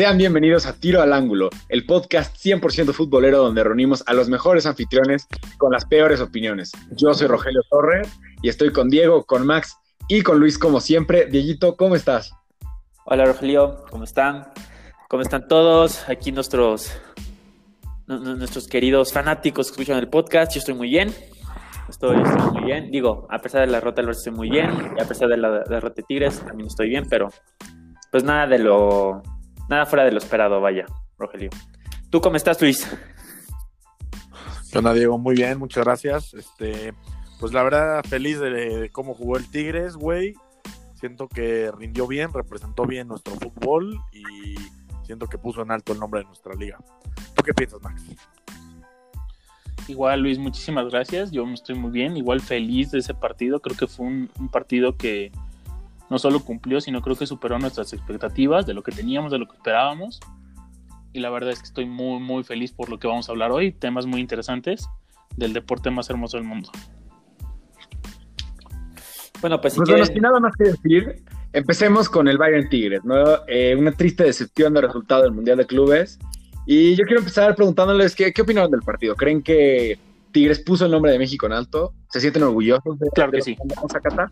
[0.00, 4.64] Sean bienvenidos a Tiro al Ángulo, el podcast 100% futbolero donde reunimos a los mejores
[4.64, 5.28] anfitriones
[5.58, 6.72] con las peores opiniones.
[6.92, 8.08] Yo soy Rogelio Torres
[8.40, 9.76] y estoy con Diego, con Max
[10.08, 11.26] y con Luis como siempre.
[11.26, 12.32] Dieguito, ¿cómo estás?
[13.04, 14.46] Hola Rogelio, ¿cómo están?
[15.10, 16.08] ¿Cómo están todos?
[16.08, 16.98] Aquí nuestros,
[18.06, 20.54] nuestros queridos fanáticos que escuchan el podcast.
[20.54, 21.14] Yo estoy muy bien.
[21.90, 22.16] Estoy,
[22.54, 22.90] muy bien.
[22.90, 24.70] Digo, a pesar de la derrota del estoy muy bien.
[24.96, 27.28] Y a pesar de la derrota de Tigres, también estoy bien, pero
[28.10, 29.22] pues nada de lo,
[29.70, 30.84] nada fuera de lo esperado, vaya,
[31.16, 31.48] Rogelio.
[32.10, 32.86] ¿Tú cómo estás, Luis?
[34.72, 35.16] Yo onda, Diego?
[35.16, 36.34] Muy bien, muchas gracias.
[36.34, 36.92] Este,
[37.38, 40.34] pues la verdad, feliz de, cómo jugó el Tigres, güey.
[40.94, 44.56] Siento que rindió bien, representó bien nuestro fútbol y
[45.06, 46.78] siento que puso en alto el nombre de nuestra liga.
[47.34, 48.02] ¿Tú qué piensas, Max?
[49.86, 51.30] Igual, Luis, muchísimas gracias.
[51.30, 53.60] Yo me estoy muy bien, igual feliz de ese partido.
[53.60, 55.32] Creo que fue un partido que,
[56.10, 59.46] no solo cumplió, sino creo que superó nuestras expectativas de lo que teníamos, de lo
[59.46, 60.20] que esperábamos.
[61.12, 63.52] Y la verdad es que estoy muy, muy feliz por lo que vamos a hablar
[63.52, 63.72] hoy.
[63.72, 64.88] Temas muy interesantes
[65.36, 66.70] del deporte más hermoso del mundo.
[69.40, 73.16] Bueno, pues, si pues nada más que decir, empecemos con el Bayern Tigres, ¿no?
[73.46, 76.18] Eh, una triste decepción de resultado del Mundial de Clubes.
[76.66, 79.14] Y yo quiero empezar preguntándoles qué, qué opinaron del partido.
[79.14, 79.98] ¿Creen que
[80.32, 81.94] Tigres puso el nombre de México en alto?
[82.10, 83.56] ¿Se sienten orgullosos de, claro que sí.
[83.76, 84.30] a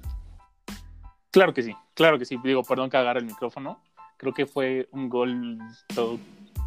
[1.30, 2.38] Claro que sí, claro que sí.
[2.42, 3.82] Digo, perdón que agarre el micrófono.
[4.16, 5.58] Creo que fue un gol
[5.94, 6.18] todo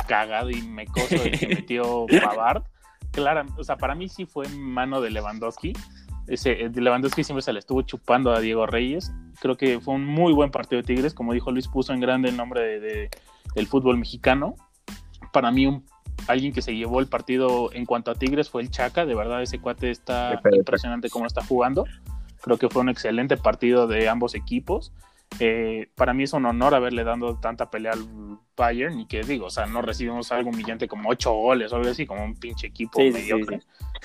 [0.07, 2.63] cagado y mecoso el que metió Pavard.
[3.11, 5.73] Claro, o sea, para mí sí fue mano de Lewandowski.
[6.27, 9.11] Ese, de Lewandowski siempre se le estuvo chupando a Diego Reyes.
[9.41, 11.13] Creo que fue un muy buen partido de Tigres.
[11.13, 13.09] Como dijo Luis, puso en grande el nombre de,
[13.53, 14.55] del fútbol mexicano.
[15.33, 15.85] Para mí, un,
[16.27, 19.05] alguien que se llevó el partido en cuanto a Tigres fue el Chaca.
[19.05, 21.85] De verdad, ese cuate está impresionante cómo está jugando.
[22.41, 24.91] Creo que fue un excelente partido de ambos equipos.
[25.39, 28.05] Eh, para mí es un honor haberle dado tanta pelea al
[28.55, 31.89] Bayern y que digo, o sea, no recibimos algo humillante como ocho goles o algo
[31.89, 33.61] así, como un pinche equipo mediocre.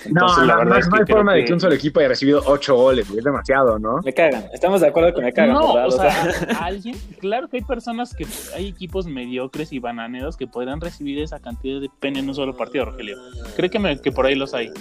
[0.09, 3.09] no, la verdad no, hay forma de que un solo equipo haya recibido ocho goles,
[3.09, 3.99] es demasiado, ¿no?
[4.03, 5.53] Me cagan, estamos de acuerdo con me cagan.
[5.53, 10.47] No, o sea, alguien, claro que hay personas que, hay equipos mediocres y bananeros que
[10.47, 13.17] podrán recibir esa cantidad de pena en un solo partido, Rogelio.
[13.55, 14.71] Creo que, que por ahí los hay.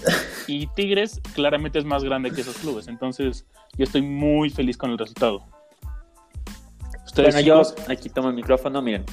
[0.47, 3.45] Y Tigres claramente es más grande que esos clubes, entonces
[3.77, 5.45] yo estoy muy feliz con el resultado.
[7.17, 9.05] Bueno, yo aquí tomo el micrófono, miren.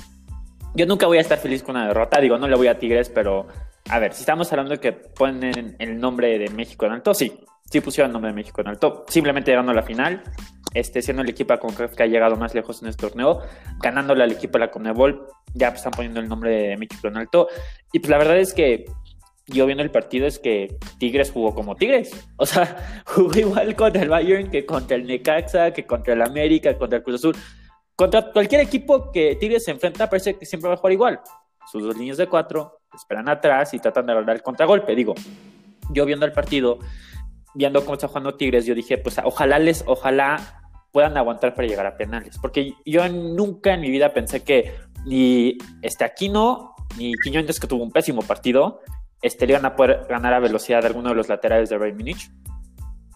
[0.75, 3.09] Yo nunca voy a estar feliz con una derrota, digo, no le voy a Tigres,
[3.09, 3.47] pero
[3.89, 7.31] a ver, si estamos hablando de que ponen el nombre de México en alto, sí,
[7.69, 10.23] sí pusieron el nombre de México en alto, simplemente llegando a la final,
[10.73, 13.41] este, siendo el equipo con que ha llegado más lejos en este torneo,
[13.79, 17.47] ganándole al equipo de la Conebol, ya están poniendo el nombre de México en alto,
[17.91, 18.85] y pues la verdad es que
[19.47, 22.11] yo viendo el partido es que Tigres jugó como Tigres.
[22.37, 26.77] O sea, jugó igual contra el Bayern que contra el Necaxa, que contra el América,
[26.77, 27.35] contra el Cruz Azul.
[27.95, 31.21] Contra cualquier equipo que Tigres se enfrenta, parece que siempre va a jugar igual.
[31.71, 34.95] Sus dos líneas de cuatro, esperan atrás y tratan de lograr el contragolpe.
[34.95, 35.13] Digo,
[35.91, 36.79] yo viendo el partido,
[37.53, 40.61] viendo cómo está jugando Tigres, yo dije, pues ojalá les, ojalá
[40.91, 42.37] puedan aguantar para llegar a penales.
[42.39, 44.73] Porque yo nunca en mi vida pensé que
[45.05, 48.81] ni este Aquino ni Quiñones, que tuvo un pésimo partido,
[49.21, 52.29] este, iban a poder ganar a velocidad de alguno de los laterales de Bayern Munich.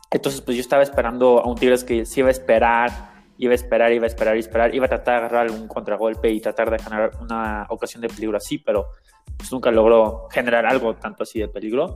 [0.09, 3.55] Entonces, pues yo estaba esperando a un Tigres que se iba a esperar iba a
[3.55, 6.71] esperar, iba a esperar y esperar, iba a tratar de agarrar algún contragolpe y tratar
[6.71, 8.87] de generar una ocasión de peligro así, pero
[9.37, 11.95] pues nunca logró generar algo tanto así de peligro.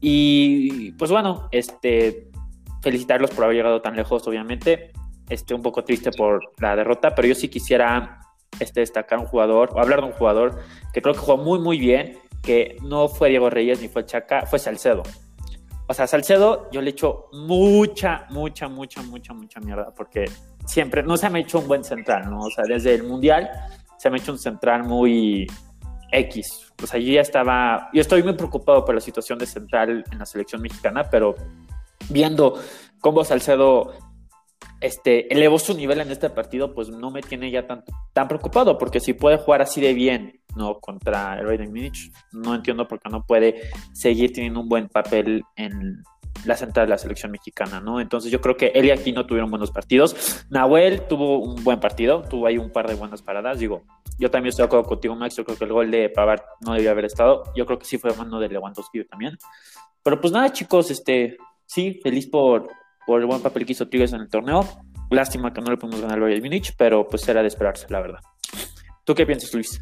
[0.00, 2.30] Y pues bueno, este,
[2.82, 4.92] felicitarlos por haber llegado tan lejos, obviamente.
[5.28, 8.20] Este, un poco triste por la derrota, pero yo sí quisiera
[8.60, 10.60] este, destacar un jugador, o hablar de un jugador
[10.92, 14.46] que creo que jugó muy, muy bien, que no fue Diego Reyes ni fue Chaca,
[14.46, 15.02] fue Salcedo.
[15.88, 20.26] O sea, Salcedo yo le echo mucha, mucha, mucha, mucha, mucha mierda, porque
[20.66, 22.40] siempre, no se me ha hecho un buen central, ¿no?
[22.40, 23.50] O sea, desde el Mundial
[23.98, 25.46] se me ha hecho un central muy
[26.12, 26.72] X.
[26.82, 30.18] O sea, yo ya estaba, yo estoy muy preocupado por la situación de central en
[30.18, 31.34] la selección mexicana, pero
[32.10, 32.60] viendo
[33.00, 33.92] cómo Salcedo
[34.80, 37.82] este, elevó su nivel en este partido, pues no me tiene ya tan,
[38.12, 40.80] tan preocupado, porque si puede jugar así de bien, ¿no?
[40.80, 45.42] Contra el Bayern Munich, no entiendo por qué no puede seguir teniendo un buen papel
[45.56, 46.02] en
[46.46, 48.00] la central de la selección mexicana, ¿no?
[48.00, 50.44] Entonces yo creo que él y aquí no tuvieron buenos partidos.
[50.50, 53.82] Nahuel tuvo un buen partido, tuvo ahí un par de buenas paradas, digo,
[54.18, 56.74] yo también estoy de acuerdo contigo, Max, yo creo que el gol de Pavard no
[56.74, 59.36] debía haber estado, yo creo que sí fue mano de Lewandowski también.
[60.02, 62.68] Pero pues nada, chicos, este, sí, feliz por,
[63.06, 64.64] por el buen papel que hizo Tigres en el torneo.
[65.10, 68.20] Lástima que no le pudimos ganar al Bayern pero pues era de esperarse, la verdad.
[69.04, 69.80] ¿Tú qué piensas, Luis?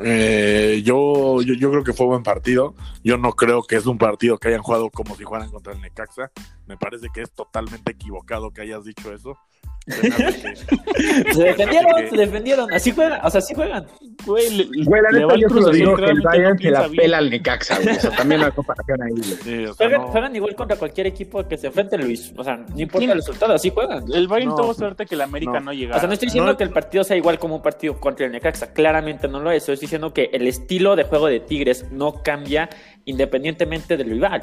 [0.00, 2.74] Eh, yo, yo, creo que fue buen partido.
[3.02, 5.80] Yo no creo que es un partido que hayan jugado como si jugaran contra el
[5.80, 6.30] Necaxa.
[6.66, 9.38] Me parece que es totalmente equivocado que hayas dicho eso.
[11.32, 12.72] se defendieron, se defendieron.
[12.72, 13.86] Así juegan, o sea, así juegan.
[14.24, 17.30] Güey, le, güey la neta yo solo digo que el Bayern se la pela al
[17.30, 17.96] Necaxa, güey.
[17.96, 20.08] O sea, también la comparación ahí, Sí, o sea, juegan, no...
[20.08, 22.34] juegan, igual contra cualquier equipo que se enfrente, Luis.
[22.36, 24.04] O sea, no importa el resultado, así juegan.
[24.12, 25.98] El Bayern no, tuvo suerte que el América no, no llegara.
[25.98, 28.32] O sea, no estoy diciendo que el partido sea igual como un partido contra el
[28.32, 28.72] Necaxa.
[28.72, 29.68] Claramente no lo es.
[29.68, 32.68] Estoy diciendo que el estilo de juego de Tigres no cambia
[33.04, 34.42] independientemente del rival.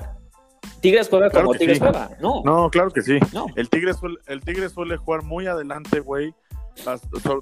[0.84, 1.84] Tigres juega claro como Tigres sí.
[1.84, 2.42] juega, ¿no?
[2.44, 3.18] No, claro que sí.
[3.32, 3.46] No.
[3.56, 6.36] El, Tigres suele, el Tigres suele jugar muy adelante, güey.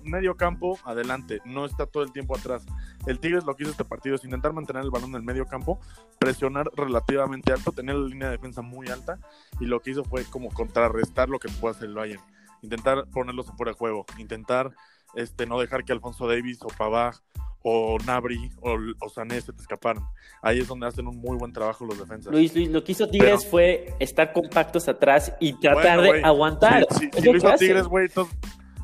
[0.03, 1.41] Medio campo, adelante.
[1.43, 2.67] No está todo el tiempo atrás.
[3.07, 5.47] El Tigres lo que hizo este partido es intentar mantener el balón en el medio
[5.47, 5.79] campo,
[6.19, 9.17] presionar relativamente alto, tener la línea de defensa muy alta.
[9.59, 12.21] Y lo que hizo fue como contrarrestar lo que puede hacer el Bayern.
[12.61, 14.05] Intentar ponerlos en fuera de juego.
[14.19, 14.71] Intentar
[15.15, 17.15] este, no dejar que Alfonso Davis o Pavard
[17.63, 20.03] o Nabri o, o Sané se te escaparon.
[20.41, 22.31] Ahí es donde hacen un muy buen trabajo los defensas.
[22.31, 26.23] Luis, Luis, lo que hizo Tigres Pero, fue estar compactos atrás y tratar bueno, de
[26.23, 26.87] aguantar.
[26.91, 28.09] Si, si, si lo hizo Tigres, güey,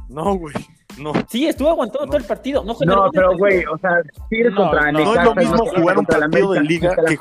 [0.10, 0.54] no, güey.
[0.98, 1.14] No.
[1.30, 2.12] Sí, estuvo aguantando no.
[2.12, 2.64] todo el partido.
[2.64, 6.06] No, no pero güey, o sea, Tigres no, contra No es lo mismo jugar un
[6.06, 7.18] partido de liga que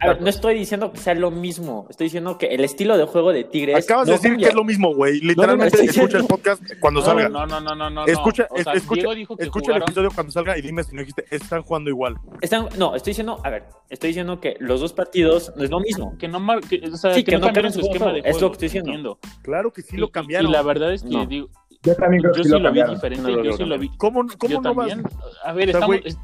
[0.00, 1.86] A ver, no estoy diciendo que sea lo mismo.
[1.90, 3.84] Estoy diciendo que el estilo de juego de Tigres.
[3.84, 4.46] Acabas de decir cambia.
[4.46, 5.20] que es lo mismo, güey.
[5.20, 7.28] Literalmente escucha el podcast cuando salga.
[7.28, 8.06] No, no, no, no, no.
[8.06, 9.82] Escucha, o sea, escucha, dijo que escucha jugaron...
[9.82, 12.16] el episodio cuando salga y dime si no dijiste, están jugando igual.
[12.40, 15.80] Están, no, estoy diciendo, a ver, estoy diciendo que los dos partidos no es lo
[15.80, 16.16] mismo.
[16.18, 18.36] Que no, que, o sea, sí, que, que no cambiaron su esquema de juego.
[18.36, 19.18] Es lo que estoy diciendo.
[19.42, 20.46] Claro que sí lo cambiaron.
[20.46, 21.48] Y, y la verdad es que digo,
[21.82, 23.78] yo también creo yo que sí lo, lo vi diferente, No, no, yo sí lo
[23.78, 23.88] vi.
[23.96, 24.88] ¿Cómo, cómo yo no vas?
[24.88, 25.12] también.
[25.44, 26.02] A ver, O sea, estamos, güey.
[26.08, 26.18] es-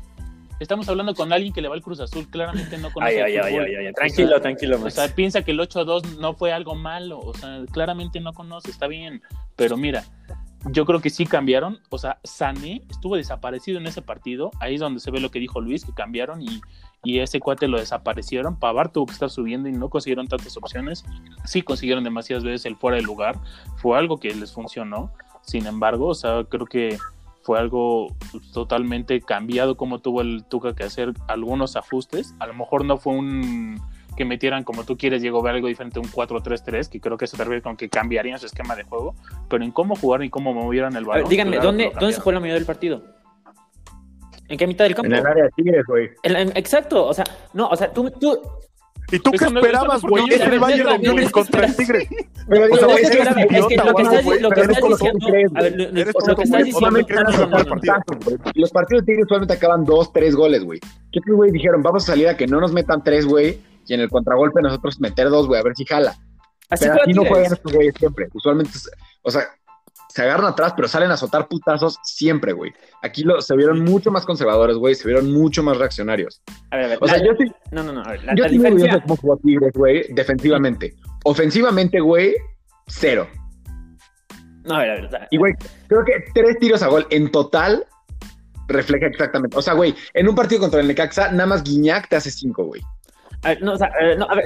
[0.60, 3.24] estamos hablando con alguien que le va al Cruz Azul, claramente no conoce Ay, el
[3.24, 3.64] ay, ay, fútbol.
[3.66, 6.74] ay, ay, O Tranquilo, sea, tranquilo, O sea, piensa que el 8-2 no fue algo
[6.74, 9.22] malo, o sea, claramente no conoce, está bien,
[9.56, 10.04] pero mira,
[10.72, 14.80] yo creo que sí cambiaron, o sea, Sané estuvo desaparecido en ese partido, ahí es
[14.80, 16.60] donde se ve lo que dijo Luis, que cambiaron y,
[17.04, 21.04] y ese cuate lo desaparecieron, Pavar tuvo que estar subiendo y no consiguieron tantas opciones,
[21.44, 23.38] sí consiguieron demasiadas veces el fuera de lugar,
[23.76, 25.12] fue algo que les funcionó,
[25.48, 26.98] sin embargo, o sea, creo que
[27.42, 28.08] fue algo
[28.52, 33.14] totalmente cambiado como tuvo el Tuca que hacer algunos ajustes, a lo mejor no fue
[33.14, 33.80] un
[34.16, 37.36] que metieran como tú quieres, Diego, ver algo diferente, un 4-3-3, que creo que te
[37.36, 39.14] refiere con que cambiarían su esquema de juego,
[39.48, 41.22] pero en cómo jugaron y cómo movieran el balón.
[41.22, 43.02] ver, díganme, claro ¿dónde, ¿dónde se fue la mayoría del partido?
[44.48, 45.06] ¿En qué mitad del campo?
[45.12, 46.10] En el área de Tigres, güey.
[46.24, 48.36] En la- en- exacto, o sea, no, o sea, tú, tú
[49.10, 50.24] ¿Y tú qué esperabas, güey?
[50.30, 51.76] Es el Bayern de Múnich contra el.
[51.76, 52.08] Tigre.
[52.48, 54.88] Pero O sea, es que es que lo que güey, estás, lo que pero estás
[54.88, 55.92] diciendo, a ver, lo,
[56.36, 57.14] que estás diciendo, solamente.
[58.54, 60.80] Los partidos de Tigres usualmente acaban dos, tres goles, güey.
[61.10, 61.82] ¿Qué güey, dijeron?
[61.82, 65.00] Vamos a salir a que no nos metan tres, güey, y en el contragolpe nosotros
[65.00, 66.14] meter dos, güey, a ver si jala.
[66.68, 68.28] Así pero así no juegan estos güeyes siempre.
[68.34, 68.72] Usualmente,
[69.22, 69.48] o sea,
[70.08, 72.72] se agarran atrás, pero salen a azotar putazos siempre, güey.
[73.02, 76.42] Aquí lo, se vieron mucho más conservadores, güey, se vieron mucho más reaccionarios.
[76.70, 78.44] A ver, a ver, O sea, yo sí, no, no, no, a ver, la, yo
[78.44, 80.94] la de diferencia, cómo jugó Tigres, güey, defensivamente.
[81.24, 82.34] Ofensivamente, güey,
[82.86, 83.28] cero.
[84.64, 85.54] no, a ver, a ver, o sea, Y, güey,
[85.88, 87.84] creo que tres tiros a gol en total
[88.68, 89.56] refleja exactamente.
[89.56, 92.64] O sea, güey, en un partido contra el Necaxa, nada más Guiñac te hace cinco,
[92.64, 92.82] güey.
[93.42, 94.44] a ver, no, o sea, a ver, no, a ver,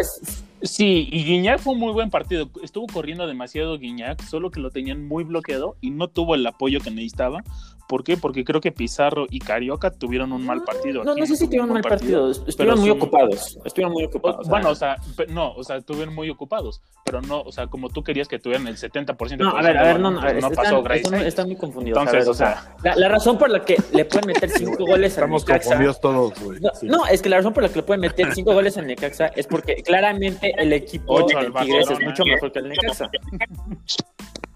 [0.62, 2.48] Sí, y Guiñac fue un muy buen partido.
[2.62, 6.80] Estuvo corriendo demasiado Guiñac, solo que lo tenían muy bloqueado y no tuvo el apoyo
[6.80, 7.42] que necesitaba.
[7.88, 8.16] ¿Por qué?
[8.16, 11.04] Porque creo que Pizarro y Carioca tuvieron un mal partido.
[11.04, 14.46] no, no sé si tuvieron un mal partido, estuvieron muy son- ocupados, estuvieron muy ocupados.
[14.46, 14.96] O- bueno, o sea,
[15.28, 18.66] no, o sea, estuvieron muy ocupados, pero no, o sea, como tú querías que tuvieran
[18.66, 20.82] el 70% de No, a ver, a ver, no, no, a ver, pues están, pasó
[20.82, 21.98] Grace están- están muy confundidos.
[21.98, 24.48] a Entonces, ver, o sea, la, la razón por la que le pueden meter
[24.78, 25.64] cinco goles al Estamos Necaxa.
[25.68, 26.60] confundidos todos, güey.
[26.60, 26.86] No, Sí.
[26.86, 29.26] no, es que la razón por la que le pueden meter cinco goles al Necaxa
[29.36, 33.10] es porque claramente el equipo Ocho del Tigres es mucho mejor que el Necaxa.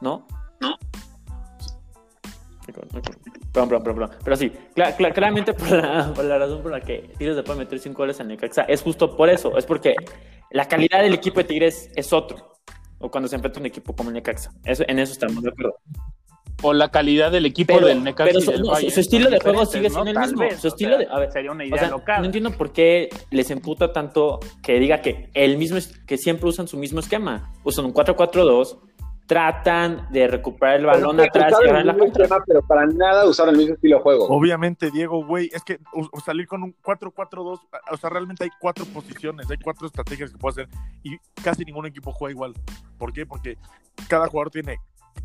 [0.00, 0.26] ¿No?
[2.66, 2.88] Perdón,
[3.52, 4.10] perdón, perdón, perdón.
[4.24, 7.42] Pero sí, cla- cla- claramente por la, por la razón por la que Tigres le
[7.42, 9.56] puede meter cinco goles al Necaxa es justo por eso.
[9.56, 9.94] Es porque
[10.50, 12.54] la calidad del equipo de Tigres es otro.
[12.98, 14.50] O cuando se enfrenta un equipo como el Necaxa.
[14.64, 15.76] Eso, en eso estamos de acuerdo.
[16.62, 19.00] O la calidad del equipo Pero, del Necaxa pero y su, del no, Bayern su
[19.00, 19.94] estilo de juego sigue ¿no?
[19.94, 20.40] siendo el Tal mismo.
[20.40, 21.06] vez, su o estilo sea, de.
[21.10, 22.20] A ver, sería una o idea sea, local.
[22.20, 26.48] no entiendo por qué les emputa tanto que diga que el mismo es- que siempre
[26.48, 27.52] usan su mismo esquema.
[27.62, 28.78] Usan un 4-4-2,
[29.26, 32.24] tratan de recuperar el balón atrás y el la mismo contra.
[32.24, 34.26] esquema, pero para nada usaron el mismo estilo de juego.
[34.28, 37.58] Obviamente, Diego, güey, es que u- salir con un 4-4-2,
[37.90, 40.68] o sea, realmente hay cuatro posiciones, hay cuatro estrategias que puede hacer
[41.02, 42.54] y casi ningún equipo juega igual.
[42.98, 43.26] ¿Por qué?
[43.26, 43.58] Porque
[44.08, 44.76] cada jugador tiene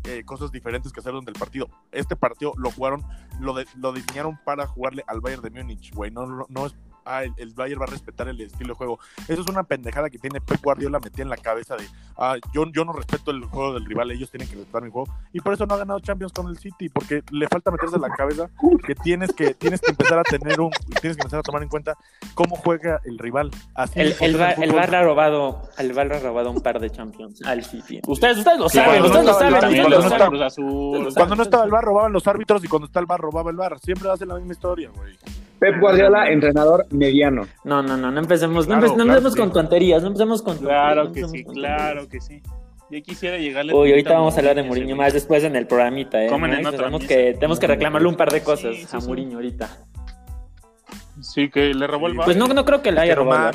[0.04, 1.68] eh, cosas diferentes que hacer durante el partido.
[1.92, 3.02] Este partido lo jugaron,
[3.40, 6.74] lo, de- lo diseñaron para jugarle al Bayern de Múnich, güey, no, no, no es
[7.04, 8.98] ah, el, Bayern va a respetar el estilo de juego.
[9.28, 11.84] Eso es una pendejada que tiene Pep Guardiola metida en la cabeza de,
[12.16, 15.12] ah, yo, yo no respeto el juego del rival, ellos tienen que respetar mi juego.
[15.32, 18.02] Y por eso no ha ganado Champions con el City, porque le falta meterse en
[18.02, 18.50] la cabeza
[18.86, 21.68] que tienes que, tienes que empezar a tener un, tienes que empezar a tomar en
[21.68, 21.96] cuenta
[22.34, 23.50] cómo juega el rival.
[23.74, 27.42] Así el, el, el Bar ha robado, el Bar ha robado un par de Champions
[27.44, 28.00] al City.
[28.06, 31.14] Ustedes, ustedes lo saben, ustedes lo saben.
[31.14, 33.56] Cuando no estaba el Bar robaban los árbitros y cuando está el Bar robaba el
[33.56, 33.78] Bar.
[33.80, 35.16] Siempre hacen la misma historia, güey.
[35.62, 37.46] Pep Guardiola, entrenador mediano.
[37.62, 41.44] No, no, no, no empecemos, no, empecemos con tonterías, no empecemos con Claro que sí,
[41.44, 42.42] claro que sí.
[42.90, 43.72] Yo quisiera llegarle.
[43.72, 46.28] Uy, ahorita vamos a hablar de Mourinho más después en el programita, ¿eh?
[46.28, 49.70] tenemos, que, tenemos que reclamarle un par de cosas a Mourinho ahorita.
[51.20, 52.24] Sí, que le robó el bar.
[52.24, 53.52] Pues no, no creo que le haya robado.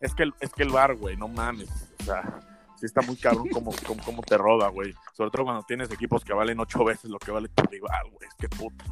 [0.00, 1.70] Es que, el, es que el bar, güey, no mames.
[2.00, 2.40] O sea,
[2.76, 3.72] sí está muy cabrón como,
[4.04, 4.92] como, te roba, güey.
[5.14, 8.28] Sobre todo cuando tienes equipos que valen ocho veces lo que vale tu rival, güey.
[8.28, 8.84] Es que puta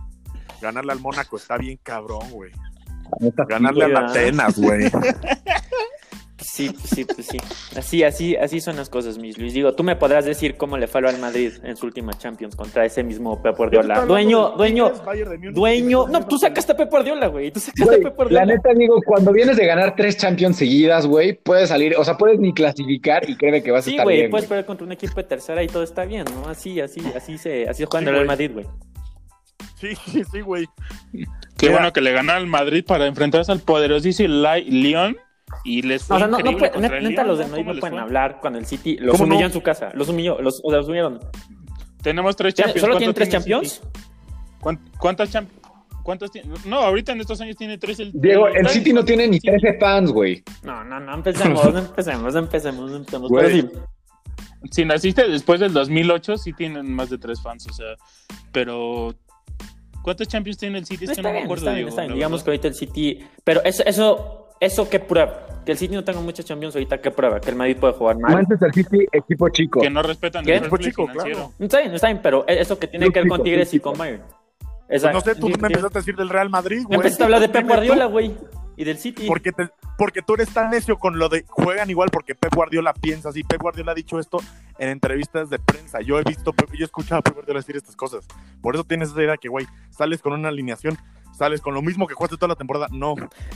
[0.60, 2.52] ganarle al Mónaco está bien cabrón, güey.
[3.48, 4.90] Ganarle a Atenas, güey.
[6.38, 7.38] Sí, sí, pues sí.
[7.76, 9.52] Así, así, así son las cosas, mis Luis.
[9.52, 12.84] Digo, tú me podrás decir cómo le faló al Madrid en su última Champions contra
[12.84, 14.06] ese mismo Pep Guardiola.
[14.06, 14.92] Dueño, dueño,
[15.52, 16.08] dueño.
[16.08, 17.50] No, tú sacaste a Pep Guardiola, güey.
[17.50, 18.46] Tú sacaste a Pep Guardiola.
[18.46, 22.16] La neta, digo, cuando vienes de ganar tres Champions seguidas, güey, puedes salir, o sea,
[22.16, 24.16] puedes ni clasificar y créeme que vas a estar bien.
[24.16, 26.48] Sí, güey, puedes perder contra un equipo de tercera y todo está bien, ¿no?
[26.48, 28.66] Así, así, así se, así juega el Madrid, güey.
[30.06, 30.66] Sí, sí, güey.
[31.58, 35.16] Qué bueno que le ganó al Madrid para enfrentarse al poderosísimo León
[35.64, 38.38] y les fue o sea, no, no puede, neta, los de Madrid no pueden hablar
[38.40, 39.90] cuando el City los humilló en su casa.
[39.94, 41.20] Los humilló, los, o sea, los humillaron.
[42.02, 42.80] Tenemos tres Champions.
[42.80, 43.82] ¿Solo tienen tres Champions?
[44.98, 45.66] ¿Cuántas Champions?
[46.02, 46.54] ¿Cuántos tiene?
[46.64, 47.98] No, ahorita en estos años tiene tres.
[47.98, 50.44] El, Diego, el, City no tiene ni 13 fans, güey.
[50.62, 53.30] No, no, no, empecemos, no empecemos, empecemos, no empecemos.
[53.34, 53.68] Pero sí.
[54.70, 57.96] Si naciste después del 2008, sí tienen más de tres fans, o sea,
[58.52, 59.16] pero
[60.02, 61.04] ¿Cuántos Champions tiene el City?
[61.06, 61.72] Es que no me acuerdo.
[61.72, 63.26] Digamos que ahorita el City.
[63.42, 65.46] Pero eso, eso, eso qué prueba.
[65.64, 67.40] Que el City no tenga muchas Champions ahorita, ¿qué prueba?
[67.40, 68.34] Que el Madrid puede jugar mal.
[68.34, 69.80] Manchester City, equipo chico.
[69.80, 71.52] Que no respetan el equipo chico, claro.
[71.58, 74.22] Está bien, está bien, pero eso que tiene que ver con Tigres y con Bayern.
[74.86, 76.96] Pues no sé, tú me empezaste a decir del Real Madrid, güey.
[76.96, 78.32] Empezaste a hablar de Pep Guardiola, güey
[78.76, 79.24] y del City.
[79.26, 79.52] Porque,
[79.96, 83.42] porque tú eres tan necio con lo de juegan igual porque Pep Guardiola piensa así.
[83.42, 84.38] Pep Guardiola ha dicho esto
[84.78, 86.00] en entrevistas de prensa.
[86.00, 88.26] Yo he visto, yo he escuchado a Pep Guardiola decir estas cosas.
[88.60, 90.98] Por eso tienes esa idea que, güey, sales con una alineación,
[91.32, 92.88] sales con lo mismo que jugaste toda la temporada.
[92.90, 93.14] No.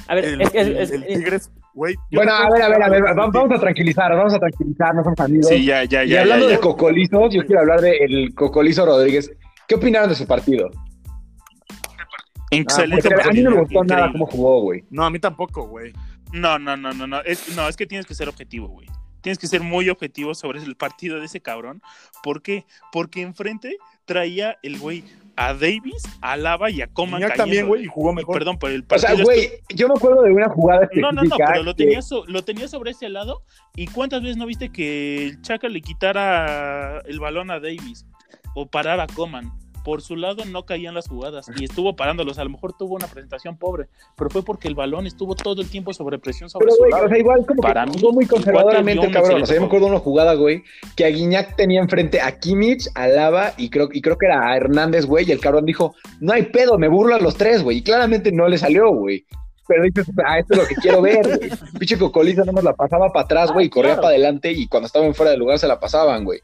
[0.09, 1.95] A ver, el, es, el, Tigres, güey.
[2.11, 5.21] Bueno, a ver, a ver, a ver, vamos, a tranquilizar, vamos a tranquilizar, no somos
[5.21, 5.49] amigos.
[5.49, 6.15] Sí, ya, ya, ya.
[6.15, 9.31] Y hablando de Cocolizos, yo quiero hablar del Cocolizo Rodríguez.
[9.69, 10.71] ¿Qué opinaron de su partido?
[12.51, 13.09] Excelente.
[13.15, 14.85] Ah, a mí no me gustó nada cómo jugó, güey.
[14.91, 15.93] No, a mí tampoco, güey.
[16.33, 17.21] No, no, no, no, no.
[17.23, 18.89] Es, no, es que tienes que ser objetivo, güey.
[19.21, 21.83] Tienes que ser muy objetivo sobre el partido de ese cabrón.
[22.23, 22.65] ¿Por qué?
[22.91, 23.77] Porque enfrente
[24.07, 25.05] traía el güey
[25.37, 27.21] a Davis, a Lava y a Coman.
[27.21, 28.39] Ya también, güey, y jugó mejor.
[28.39, 29.13] Perdón, por el partido.
[29.13, 32.01] O sea, güey, yo me acuerdo de una jugada No, no, no, pero lo, tenía
[32.27, 33.43] lo tenía sobre ese lado.
[33.77, 38.07] ¿Y cuántas veces no viste que el Chaca le quitara el balón a Davis?
[38.55, 39.53] O parar a Coman
[39.85, 42.39] por su lado no caían las jugadas y estuvo parándolos.
[42.39, 45.69] A lo mejor tuvo una presentación pobre, pero fue porque el balón estuvo todo el
[45.69, 49.11] tiempo sobre presión sobre pero, güey, O sea, igual como Para que jugó muy conservadoramente,
[49.11, 49.43] cabrón.
[49.43, 50.63] O sea, yo me acuerdo de una jugada, güey,
[50.97, 54.47] que a Guiñac tenía enfrente a Kimmich, a Lava y creo, y creo que era
[54.47, 57.63] a Hernández, güey, y el cabrón dijo, no hay pedo, me burlo a los tres,
[57.63, 57.79] güey.
[57.79, 59.25] Y claramente no le salió, güey.
[59.67, 61.41] Pero dices, ah, esto es lo que quiero ver.
[61.79, 64.87] Pinche Cocoliza no nos la pasaba para atrás, güey, y corría para adelante y cuando
[64.87, 66.41] estaban fuera del lugar se la pasaban, güey.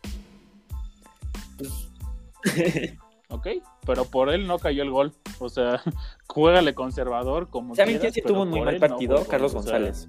[3.29, 3.49] ¿ok?
[3.87, 5.13] Pero por él no cayó el gol.
[5.39, 5.83] O sea,
[6.29, 9.25] juégale conservador como ¿Saben quién sí tuvo un muy mal partido?
[9.27, 10.09] Carlos González.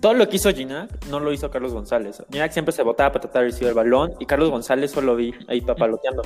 [0.00, 2.22] Todo lo que hizo Ginac no lo hizo Carlos González.
[2.32, 5.34] Ginac siempre se botaba para tratar de recibir el balón y Carlos González solo vi
[5.46, 6.22] ahí papaloteando.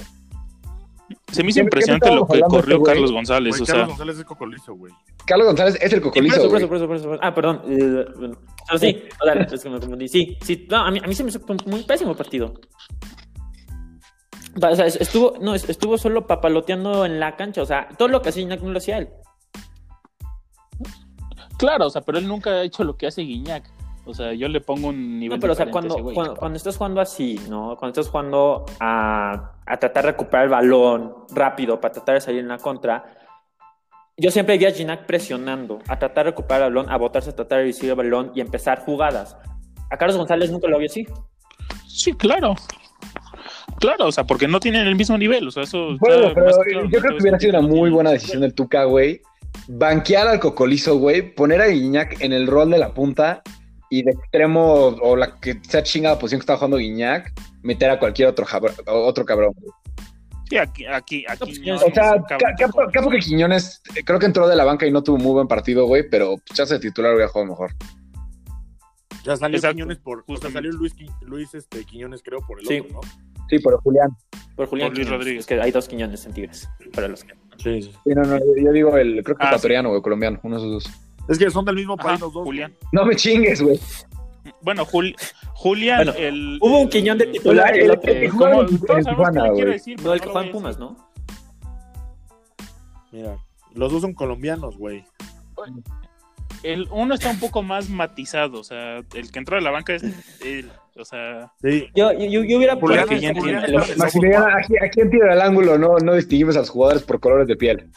[1.33, 3.61] Se me hizo impresionante lo que corrió Carlos González.
[3.61, 3.75] o sea...
[3.75, 4.93] Carlos González es el cocolizo, güey.
[5.27, 6.41] Carlos González es el cocolizo.
[6.41, 7.63] Sí, por eso, por eso, por eso, Ah, perdón.
[7.67, 8.39] Eh, bueno.
[8.79, 9.03] sí,
[9.53, 10.09] es que me confundí.
[10.09, 10.67] Sí, sí.
[10.71, 12.55] No, a, mí, a mí se me hizo un muy pésimo partido.
[14.61, 17.63] O sea, estuvo, no, estuvo solo papaloteando en la cancha.
[17.63, 19.09] O sea, todo lo que hace Guiñac no lo hacía él.
[21.59, 23.71] Claro, o sea, pero él nunca ha hecho lo que hace Guiñac.
[24.07, 25.39] O sea, yo le pongo un nivel.
[25.39, 25.97] No, pero o sea, cuando,
[26.39, 27.77] cuando, estás jugando así, ¿no?
[27.79, 32.41] Cuando estás jugando a, a, tratar de recuperar el balón rápido para tratar de salir
[32.41, 33.05] en la contra,
[34.17, 37.35] yo siempre vi a Ginac presionando, a tratar de recuperar el balón, a botarse, a
[37.35, 39.39] tratar de recibir el balón y empezar jugadas.
[39.91, 41.07] A Carlos González nunca lo vi así.
[41.89, 42.55] Sí, claro.
[43.81, 45.97] Claro, o sea, porque no tienen el mismo nivel, o sea, eso...
[45.99, 46.51] Bueno, pero
[46.89, 49.21] yo creo que hubiera sido una muy buena decisión del Tuca, güey.
[49.69, 53.43] Banquear al Cocolizo, güey, poner a Guiñac en el rol de la punta
[53.91, 57.99] y de extremo, o la que sea chingada posición que está jugando Guiñac, meter a
[57.99, 58.47] cualquier otro,
[58.87, 59.73] otro cabrón, güey.
[60.49, 61.71] Sí, aquí, aquí, aquí.
[61.71, 65.33] o sea, Capo, que Quiñones creo que entró de la banca y no tuvo muy
[65.33, 67.73] buen partido, güey, pero ya se titular hubiera jugado mejor.
[69.25, 70.23] Ya salió Quiñones por.
[70.27, 73.01] O sea, salió Luis, Luis este, Quiñones, creo, por el otro, ¿no?
[73.49, 74.11] Sí, por Julián.
[74.57, 75.41] Por Julián Luis Rodríguez.
[75.41, 76.69] Es que hay dos Quiñones en Tigres.
[76.95, 77.35] Para los que.
[77.59, 77.93] Sí, sí.
[78.07, 80.95] no, no, yo, digo el, creo que ah, ecuatoriano o colombiano, uno de esos dos.
[81.29, 82.45] Es que son del mismo país los dos.
[82.45, 82.75] Julián.
[82.93, 83.79] No me chingues, güey.
[84.61, 84.85] Bueno,
[85.55, 86.59] Julián, el.
[86.61, 87.77] Hubo un Quiñón de titular.
[87.77, 88.67] El, el, ¿Cómo?
[88.67, 90.03] Todos sabemos quiere decir.
[90.03, 90.97] No, el que juega en Pumas, ¿no?
[93.13, 93.39] Mira,
[93.75, 95.05] los dos son colombianos, güey.
[96.63, 99.95] El uno está un poco más matizado, o sea, el que entró de la banca
[99.95, 100.03] es
[100.43, 101.53] él, o sea...
[101.63, 101.89] Sí.
[101.95, 103.03] Yo, yo, yo hubiera puesto...
[103.03, 103.27] Aquí,
[104.81, 107.91] aquí en tiro del ángulo no, no distinguimos a los jugadores por colores de piel.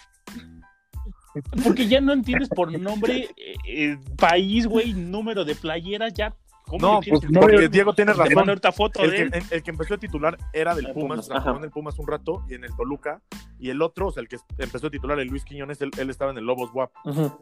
[1.63, 6.35] Porque ya no entiendes por nombre, eh, eh, país, güey, número de playeras, ya
[6.79, 8.59] no, pues porque Diego tiene razón.
[8.73, 12.07] Foto el, que, el, que, empezó a titular era del Pumas, en el Pumas un
[12.07, 13.21] rato y en el Toluca.
[13.59, 16.31] Y el otro, o sea, el que empezó a titular, el Luis Quiñones, él, estaba
[16.31, 16.91] en el Lobos WAP.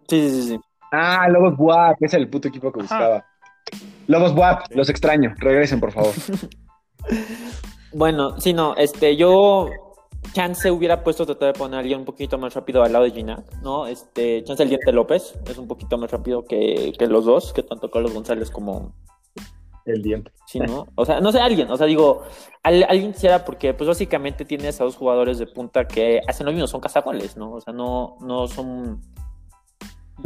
[0.07, 0.59] Sí, sí, sí.
[0.91, 3.25] Ah, Lobos WAP, es el puto equipo que buscaba.
[4.07, 5.33] Lobos WAP, los extraño.
[5.37, 6.13] Regresen, por favor.
[7.93, 9.69] bueno, sí, no, este, yo
[10.33, 13.11] Chance hubiera puesto tratar de poner a alguien un poquito más rápido al lado de
[13.11, 13.87] Gina, ¿no?
[13.87, 17.63] Este, Chance el Diente López es un poquito más rápido que, que los dos, que
[17.63, 18.93] tanto Carlos González como,
[19.85, 20.31] el diente.
[20.47, 20.87] Sí, ¿no?
[20.95, 22.23] O sea, no sé, alguien, o sea, digo,
[22.63, 26.67] alguien quisiera, porque pues básicamente tienes a dos jugadores de punta que hacen lo mismo,
[26.67, 27.53] son cazagoles, ¿no?
[27.53, 29.01] O sea, no, no son.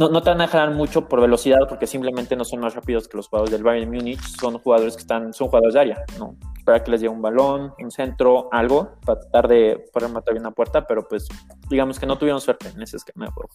[0.00, 3.06] No, no te van a dejar mucho por velocidad porque simplemente no son más rápidos
[3.06, 6.36] que los jugadores del Bayern Múnich, son jugadores que están, son jugadores de área, ¿no?
[6.64, 10.44] Para que les llegue un balón, un centro, algo, para tratar de poder matar bien
[10.44, 11.28] la puerta, pero pues
[11.68, 13.50] digamos que no tuvieron suerte en ese esquema de juego.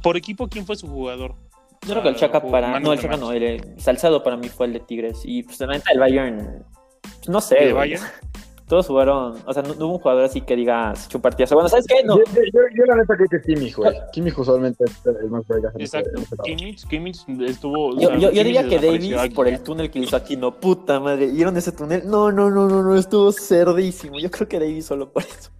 [0.00, 1.34] por equipo, ¿quién fue su jugador?
[1.82, 2.80] Yo creo que el Chaca para.
[2.80, 5.20] No, el Chaca no, el, Salzado para mí fue el de Tigres.
[5.24, 6.64] Y pues la el Bayern.
[7.02, 7.64] Pues, no sé.
[7.64, 8.02] ¿El Bayern?
[8.70, 9.36] Todos jugaron.
[9.46, 11.56] O sea, no, hubo un jugador así que digas chupartiazo.
[11.56, 12.04] Bueno, ¿sabes qué?
[12.04, 12.18] No.
[12.18, 13.92] Yo, yo, yo, la neta creo que Kimmich, güey.
[14.12, 15.66] Kimmich usualmente es el más fuerte.
[15.76, 16.22] Exacto.
[16.44, 17.98] Kimmich, Kimmich estuvo.
[17.98, 21.26] Yo, yo, diría que Davis, por el túnel que hizo aquí, no, puta madre.
[21.32, 22.08] ¿Vieron ese túnel?
[22.08, 22.94] No, no, no, no, no.
[22.94, 24.20] Estuvo cerdísimo.
[24.20, 25.50] Yo creo que Davis solo por eso.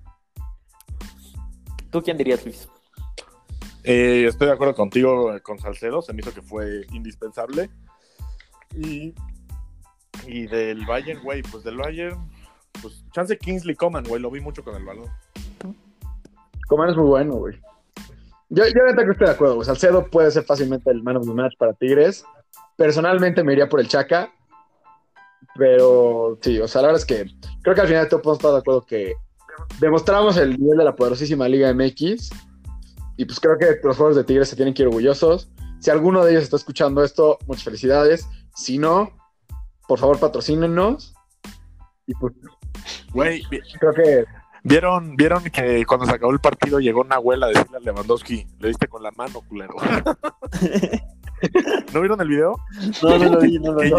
[1.91, 2.69] ¿Tú quién dirías, Luis?
[3.83, 7.71] Eh, estoy de acuerdo contigo con Salcedo, se me hizo que fue indispensable.
[8.77, 9.15] Y,
[10.29, 12.21] y del Bayern, güey, pues del Bayern,
[12.81, 15.09] pues chance Kingsley Coman, güey, lo vi mucho con el balón.
[16.69, 17.61] Coman es muy bueno, güey.
[18.49, 19.67] Yo, yo creo que estoy de acuerdo, güey.
[19.67, 22.25] Salcedo puede ser fácilmente el man of the match para Tigres.
[22.77, 24.33] Personalmente me iría por el Chaca.
[25.57, 27.31] Pero sí, o sea, la verdad es que
[27.63, 29.15] creo que al final todos podemos estar de acuerdo que
[29.81, 32.31] demostramos el nivel de la poderosísima Liga MX
[33.21, 35.51] y pues creo que los jugadores de Tigres se tienen que ir orgullosos.
[35.79, 38.27] Si alguno de ellos está escuchando esto, muchas felicidades.
[38.55, 39.11] Si no,
[39.87, 41.15] por favor patrocínenos.
[42.07, 42.33] Y pues,
[43.13, 43.43] güey,
[43.79, 44.25] creo que...
[44.63, 48.47] ¿Vieron, ¿Vieron que cuando se acabó el partido llegó una abuela a decirle a Lewandowski,
[48.59, 49.75] le diste con la mano, culero?
[51.95, 52.57] ¿No vieron el video?
[53.03, 53.91] No, no lo vi, no lo vi.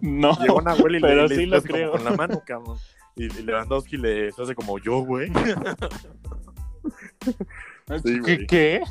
[0.00, 1.90] No, Llegó una abuela y pero le, sí lo creo.
[1.92, 2.76] con la mano, cabrón.
[3.16, 5.32] Y, Lewandowski le hace como yo, güey.
[8.24, 8.46] ¿Qué?
[8.46, 8.82] ¿Qué?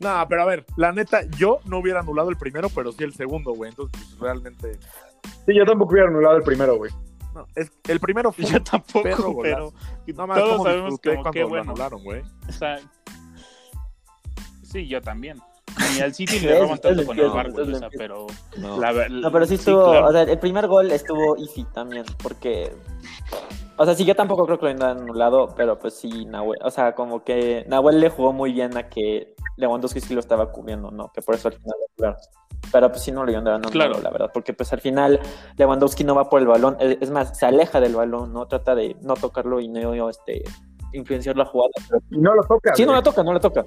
[0.00, 3.14] No, pero a ver, la neta, yo no hubiera anulado el primero, pero sí el
[3.14, 3.70] segundo, güey.
[3.70, 4.72] Entonces, pues, realmente.
[5.46, 6.90] Sí, yo tampoco hubiera anulado el primero, güey.
[7.34, 8.44] No, es, el primero fue.
[8.44, 9.72] Yo tampoco, pero.
[10.06, 11.70] No más, todos sabemos que qué bueno.
[11.70, 12.22] anularon, güey.
[12.48, 12.78] O sea.
[14.62, 15.38] Sí, yo también.
[15.94, 18.26] Ni al City le roban tanto con el barco, o sea, pero.
[18.58, 18.78] No.
[19.08, 19.84] no, pero sí estuvo.
[19.84, 22.72] O sea, el primer gol estuvo easy también, porque
[23.80, 26.70] o sea, sí, yo tampoco creo que lo hayan anulado, pero pues sí, Nahuel, o
[26.70, 30.90] sea, como que Nahuel le jugó muy bien a que Lewandowski sí lo estaba cubriendo,
[30.90, 31.12] ¿no?
[31.12, 32.16] Que por eso al final lo
[32.72, 34.00] Pero pues sí no lo iban a anulado, claro.
[34.00, 35.20] la verdad, porque pues al final
[35.56, 38.46] Lewandowski no va por el balón, es más, se aleja del balón, ¿no?
[38.46, 40.42] Trata de no tocarlo y no este,
[40.92, 41.70] influenciar la jugada.
[42.10, 42.74] Y no lo toca.
[42.74, 43.66] Sí, no lo toca, no lo toca.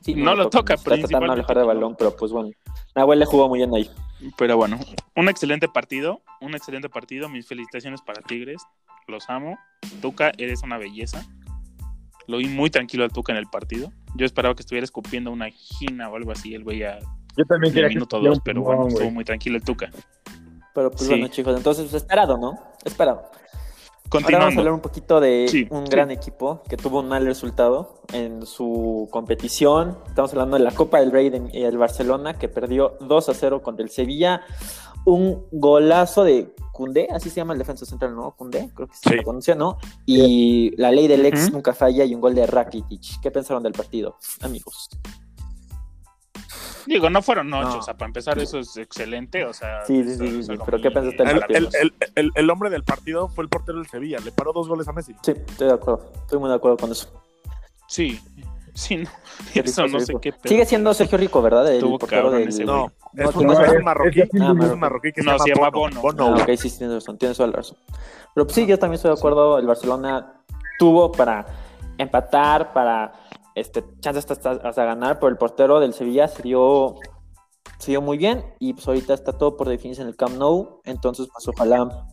[0.00, 2.50] Sí, no, lo toca, pero Está tratando de alejar del balón, pero pues bueno,
[2.96, 3.88] Nahuel le jugó muy bien ahí.
[4.36, 4.78] Pero bueno,
[5.14, 7.28] un excelente partido, un excelente partido.
[7.28, 8.62] Mis felicitaciones para Tigres,
[9.06, 9.58] los amo.
[10.00, 11.24] Tuca, eres una belleza.
[12.26, 13.92] Lo vi muy tranquilo al Tuca en el partido.
[14.16, 16.54] Yo esperaba que estuviera escupiendo una gina o algo así.
[16.54, 16.98] El güey ya.
[17.36, 19.90] Yo también quería minuto dos, pero bueno, estuvo muy tranquilo el Tuca.
[20.74, 22.58] Pero pues bueno, chicos, entonces esperado, ¿no?
[22.84, 23.30] Esperado.
[24.10, 28.02] Ahora vamos a hablar un poquito de un gran equipo que tuvo un mal resultado
[28.12, 29.96] en su competición.
[30.06, 33.62] Estamos hablando de la Copa del Rey y el Barcelona que perdió 2 a 0
[33.62, 34.42] contra el Sevilla.
[35.06, 38.32] Un golazo de Cundé, así se llama el defensa central, ¿no?
[38.32, 39.78] Cundé, creo que se pronuncia, ¿no?
[40.06, 43.20] Y la ley del ex nunca falla y un gol de Rakitic.
[43.20, 44.88] ¿Qué pensaron del partido, amigos?
[46.86, 49.84] Digo, no fueron ocho, o sea, para empezar eso es excelente, o sea...
[49.86, 51.68] Sí, sí, sí, sí, pero ¿qué pensaste del partido?
[51.80, 54.88] El, el, el, hombre del partido fue el portero del Sevilla, le paró dos goles
[54.88, 55.14] a Messi.
[55.22, 57.08] Sí, estoy de acuerdo, estoy muy de acuerdo con eso.
[57.86, 58.20] Sí,
[58.74, 59.10] sí, no,
[59.54, 60.34] eso no sé qué...
[60.44, 61.70] Sigue siendo Sergio Rico, ¿verdad?
[61.72, 62.48] El portero del...
[62.64, 66.00] No, es, un, no, es un marroquí, es un marroquí que no, se llama Bono.
[66.00, 66.34] Bono.
[66.36, 67.76] Ah, ok, sí, tienes razón, tienes toda la razón.
[68.34, 70.42] Pero pues, sí, yo también estoy de acuerdo, el Barcelona
[70.78, 71.46] tuvo para
[71.98, 73.12] empatar, para
[73.54, 76.96] este, chances hasta, hasta, ganar, pero el portero del Sevilla se dio,
[77.78, 80.80] se dio muy bien y pues ahorita está todo por definirse en el Camp Nou,
[80.84, 82.06] entonces pues ojalá...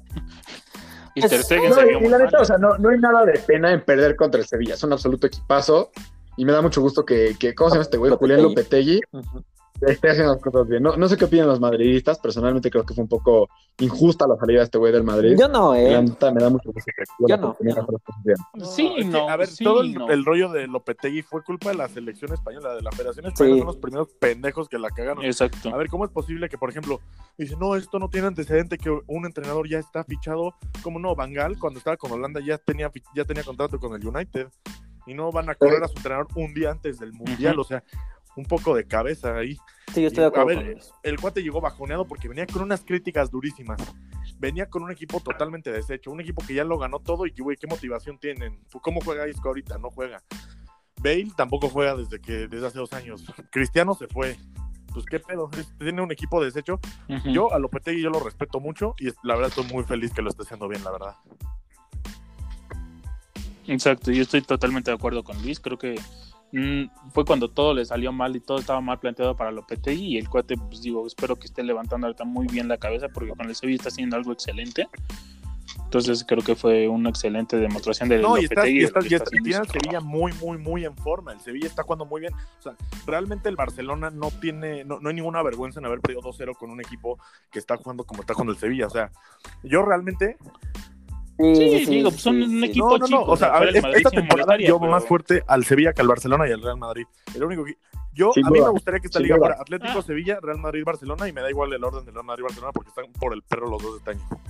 [1.15, 3.83] y, pues, no, y la neta, o sea, no, no hay nada de pena en
[3.85, 5.91] perder contra el Sevilla, es un absoluto equipazo
[6.39, 8.11] y me da mucho gusto que, que ¿cómo se llama este güey?
[8.13, 9.01] Julián Lopetegui.
[9.11, 9.21] Uh
[9.81, 10.83] esté haciendo las cosas bien.
[10.83, 13.49] No, no sé qué opinan los madridistas, personalmente creo que fue un poco
[13.79, 15.35] injusta la salida de este güey del Madrid.
[15.39, 16.01] Yo no, eh.
[16.01, 16.91] me da mucho gusto
[17.27, 17.55] Yo no.
[18.63, 19.29] Sí, no.
[19.29, 22.91] A ver, todo el, rollo de Lopetegui fue culpa de la selección española, de la
[22.91, 25.23] Federación Española, son los primeros pendejos que la cagaron.
[25.23, 25.69] Exacto.
[25.69, 26.99] A ver, ¿cómo es posible que, por ejemplo,
[27.37, 30.55] dice, no, esto no tiene antecedente, que un entrenador ya está fichado?
[30.83, 31.15] ¿Cómo no?
[31.15, 34.47] Bangal, cuando estaba con Holanda, ya tenía, ya tenía contrato con el United.
[35.09, 37.83] Y no van a correr a su entrenador un día antes del Mundial, o sea,
[38.35, 39.57] un poco de cabeza ahí.
[39.91, 40.59] Sí, yo estoy de acuerdo.
[40.59, 43.81] A ver, el cuate llegó bajoneado porque venía con unas críticas durísimas.
[44.37, 47.41] Venía con un equipo totalmente deshecho, un equipo que ya lo ganó todo y que,
[47.41, 48.59] güey, ¿qué motivación tienen?
[48.83, 49.79] ¿Cómo juega Isco ahorita?
[49.79, 50.21] No juega.
[51.01, 53.25] Bale tampoco juega desde que desde hace dos años.
[53.49, 54.37] Cristiano se fue.
[54.93, 56.79] Pues qué pedo, tiene un equipo deshecho.
[57.25, 60.29] Yo a Lopetegui yo lo respeto mucho y la verdad estoy muy feliz que lo
[60.29, 61.15] esté haciendo bien, la verdad.
[63.69, 65.59] Exacto, yo estoy totalmente de acuerdo con Luis.
[65.59, 65.95] Creo que
[66.51, 70.17] Mm, fue cuando todo le salió mal y todo estaba mal planteado para Lopetegui y
[70.17, 73.47] el cuate, pues digo, espero que esté levantando ahorita muy bien la cabeza porque con
[73.47, 74.87] el Sevilla está haciendo algo excelente.
[75.83, 78.81] Entonces creo que fue una excelente demostración de no, Lopetegui.
[78.81, 81.33] y está, y tiene el Sevilla muy, muy, muy en forma.
[81.33, 82.33] El Sevilla está jugando muy bien.
[82.33, 86.21] O sea, realmente el Barcelona no tiene, no, no hay ninguna vergüenza en haber perdido
[86.21, 87.19] 2-0 con un equipo
[87.51, 88.87] que está jugando como está jugando el Sevilla.
[88.87, 89.11] O sea,
[89.63, 90.37] yo realmente
[91.39, 93.21] Sí, digo, pues son un equipo no, no, No.
[93.21, 96.51] O sea, a ver, esta temporada yo más fuerte al Sevilla que al Barcelona y
[96.51, 97.05] al Real Madrid.
[97.33, 97.77] El único que...
[98.11, 100.01] Yo, a mí me gustaría que esta liga fuera Atlético, ah.
[100.01, 102.89] Sevilla, Real Madrid, Barcelona y me da igual el orden del Real Madrid, Barcelona porque
[102.89, 104.41] están por el perro los dos de este año.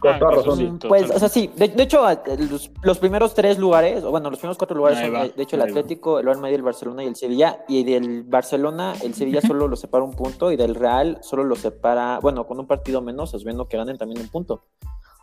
[0.00, 0.78] Con toda razón.
[0.88, 1.50] pues, o sea, sí.
[1.54, 2.02] De, hecho,
[2.82, 6.18] los, primeros tres lugares, o bueno, los primeros cuatro lugares son, de, hecho, el Atlético,
[6.18, 7.64] el Real Madrid, el Barcelona y el Sevilla.
[7.68, 11.54] Y del Barcelona, el Sevilla solo lo separa un punto y del Real solo lo
[11.54, 14.64] separa, bueno, con un partido menos, viendo que ganen también un punto.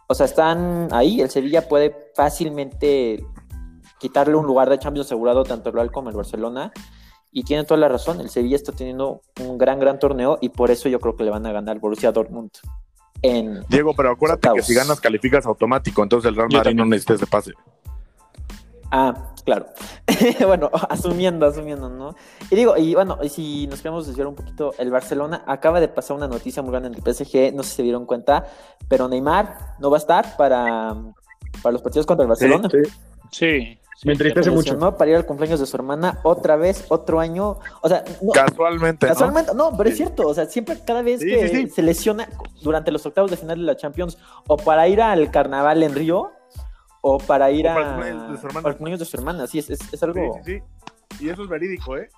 [0.07, 1.21] O sea, están ahí.
[1.21, 3.25] El Sevilla puede fácilmente
[3.99, 6.71] quitarle un lugar de Champions asegurado tanto el Real como el Barcelona.
[7.31, 8.21] Y tiene toda la razón.
[8.21, 11.31] El Sevilla está teniendo un gran, gran torneo y por eso yo creo que le
[11.31, 12.51] van a ganar Borussia Dortmund.
[13.21, 17.19] En Diego, pero acuérdate que si ganas calificas automático, entonces el Real Madrid no necesitas
[17.19, 17.53] de pase.
[18.91, 19.67] Ah, claro.
[20.45, 22.15] bueno, asumiendo, asumiendo, ¿no?
[22.49, 25.87] Y digo, y bueno, y si nos queremos desviar un poquito, el Barcelona acaba de
[25.87, 28.45] pasar una noticia muy grande en el PSG, no sé si se dieron cuenta,
[28.87, 30.95] pero Neymar no va a estar para,
[31.61, 32.69] para los partidos contra el Barcelona.
[33.31, 33.77] Sí.
[34.03, 34.77] Me entristece mucho.
[34.97, 37.57] Para ir al cumpleaños de su hermana otra vez, otro año.
[37.81, 39.07] O sea, casualmente.
[39.07, 40.27] Casualmente, no, pero es cierto.
[40.27, 42.29] O sea, siempre, cada vez que se lesiona
[42.61, 46.31] durante los octavos de final de la Champions o para ir al carnaval en Río,
[47.01, 47.97] o para ir a.
[48.63, 50.39] los niños de su hermana, sí, es, es, algo.
[50.43, 50.59] Sí,
[51.17, 52.09] sí, Y eso es verídico, ¿eh?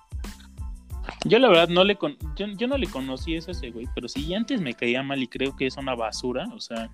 [1.24, 1.98] Yo la verdad no le
[2.36, 5.22] yo, yo, no le conocí eso a ese güey, pero si antes me caía mal
[5.22, 6.90] y creo que es una basura, o sea,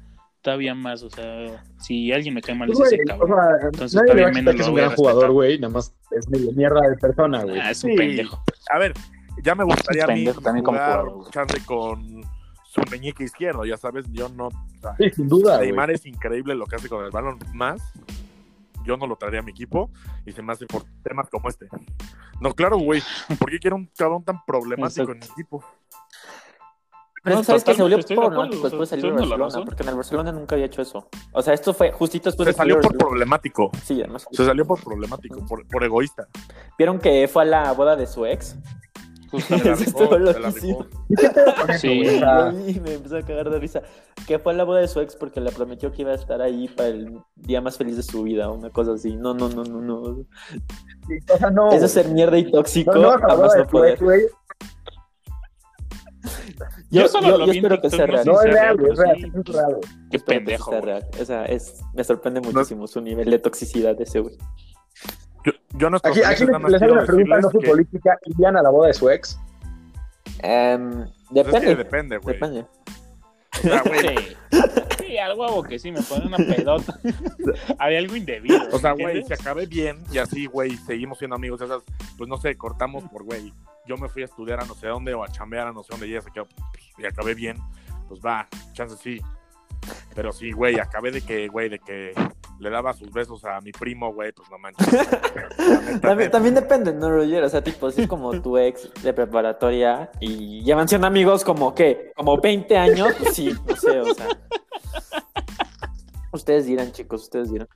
[0.47, 3.33] todavía más, o sea, si alguien me cae mal es ese cabrón.
[3.33, 6.53] O sea, entonces todavía menos que es un gran jugador, güey, nada más es medio
[6.53, 7.59] mierda de persona, güey.
[7.59, 8.41] Ah, es un pendejo.
[8.71, 8.95] A ver,
[9.43, 12.23] ya me gustaría a mí jugar como chance con
[12.63, 14.51] su meñique izquierdo, ya sabes, yo no.
[14.99, 15.59] sí, sin duda.
[15.59, 17.83] Neymar es increíble lo que hace con el balón, más
[18.85, 19.91] yo no lo traería a mi equipo
[20.25, 21.67] y se me hace por temas como este.
[22.41, 23.03] No, claro, güey,
[23.41, 25.65] ¿por qué quiero un cabrón tan problemático en mi equipo?
[27.27, 30.33] Pero sabes que se volvió problemático después de salir de Barcelona, porque en el Barcelona
[30.33, 31.09] nunca había hecho eso.
[31.33, 33.71] O sea, esto fue justito después se de salió por problemático.
[33.83, 34.29] Sí, además.
[34.31, 36.29] Se salió por problemático, por, por egoísta.
[36.79, 38.57] ¿Vieron que fue a la boda de su ex?
[41.81, 42.03] Sí.
[42.67, 43.83] Y me empezó a cagar de risa.
[44.27, 46.41] Que fue a la boda de su ex porque le prometió que iba a estar
[46.41, 49.17] ahí para el día más feliz de su vida, una cosa así.
[49.17, 50.01] No, no, no, no, no.
[50.01, 50.27] O
[51.39, 52.95] sea, no Eso es ser mierda y tóxico.
[52.95, 53.99] No, no, no poder.
[56.91, 58.27] Yo, yo, solo yo, yo espero que sea real.
[58.27, 59.77] No, es real, es real, es real.
[60.11, 60.71] Qué pendejo.
[60.71, 61.07] Que sea real.
[61.21, 64.37] O sea, es, me sorprende muchísimo su nivel de toxicidad de ese güey.
[65.45, 68.19] Yo, yo no aquí, aquí les hago una pregunta no política.
[68.25, 69.39] ¿Irían a la boda de su ex?
[70.43, 71.75] Um, depende.
[71.75, 72.35] depende, güey.
[72.35, 72.67] Depende.
[73.53, 74.37] O sea, güey.
[74.99, 76.99] Sí, al huevo que sí, me pone una pedota.
[77.79, 78.61] Había algo indebido.
[78.73, 81.83] O sea, güey, si acabé bien y así, güey, seguimos siendo amigos, esas,
[82.19, 83.53] pues no sé, cortamos por, güey,
[83.87, 85.89] yo me fui a estudiar a no sé dónde o a chambear a no sé
[85.93, 86.47] dónde y ella se quedó,
[86.99, 87.59] y acabé bien,
[88.09, 89.21] pues va, chance sí.
[90.15, 92.13] Pero sí, güey, acabé de que, güey, de que
[92.59, 94.87] le daba sus besos a mi primo, güey, pues no manches.
[96.01, 97.45] también, también, depende, ¿no, Roger?
[97.45, 101.75] O sea, tipo, si es como tu ex de preparatoria y llevan siendo amigos como,
[101.75, 102.13] ¿qué?
[102.17, 104.29] Como 20 años, pues sí, no sé, o sea.
[106.33, 107.69] Ustedes dirán, chicos, ustedes dirán.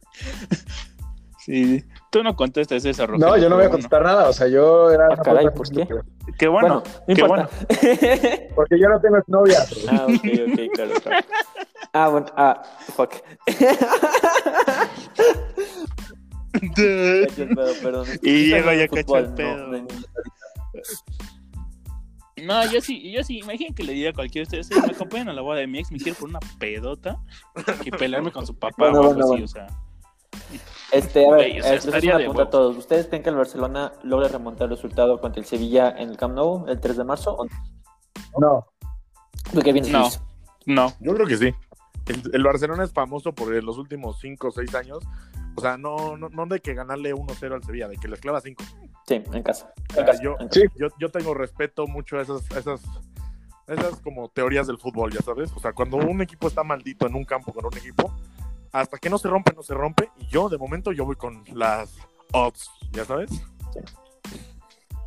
[1.41, 3.27] Sí, tú no contestas esa Roger.
[3.27, 5.09] No, yo no voy a contestar nada, o sea, yo era...
[5.11, 5.89] Ah, caray, ¿por qué?
[6.39, 7.49] Qué bueno, qué bueno.
[8.55, 9.59] Porque yo no tengo novia.
[9.89, 11.27] Ah, ok, ok, claro, claro.
[11.93, 12.63] Ah, bueno, ah,
[12.95, 13.15] fuck.
[18.23, 19.87] y llego ya cacho el pedo.
[22.45, 25.31] No, yo sí, yo sí, imaginen que le diga a cualquiera de ustedes, me acompañan
[25.31, 27.19] a la boda de mi ex, me quiero por una pedota
[27.85, 29.67] y pelearme con su papá o algo así, o sea.
[30.93, 32.77] Este, a ver, o a todos.
[32.77, 36.35] ¿Ustedes creen que el Barcelona logra remontar el resultado contra el Sevilla en el Camp
[36.35, 37.37] Nou el 3 de marzo?
[37.37, 38.67] ¿o no?
[39.53, 40.21] ¿Tú qué piensas?
[40.67, 40.93] No, no.
[41.01, 41.55] Yo creo que sí.
[42.33, 44.99] El, Barcelona es famoso por los últimos 5 o 6 años.
[45.57, 48.41] O sea, no, no, no de que ganarle 1-0 al Sevilla, de que les clava
[48.41, 48.65] 5.
[49.07, 49.73] Sí, en casa.
[50.23, 50.37] yo,
[50.77, 52.81] yo, yo, tengo respeto mucho a esas, esas,
[53.67, 55.53] esas como teorías del fútbol, ya sabes.
[55.55, 58.13] O sea, cuando un equipo está maldito en un campo con un equipo,
[58.73, 60.11] hasta que no se rompe, no se rompe.
[60.19, 61.97] Y yo, de momento, yo voy con las
[62.33, 63.31] odds, ¿ya sabes?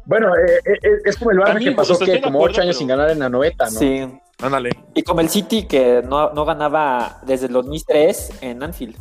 [0.06, 2.88] Bueno, eh, eh, eh, es como el Barça que pasó que como ocho años sin
[2.88, 3.72] ganar en la noveta, ¿no?
[3.72, 4.06] Sí.
[4.42, 4.72] Ándale.
[4.94, 8.98] Y como el City que no, no ganaba desde el 2003 en Anfield.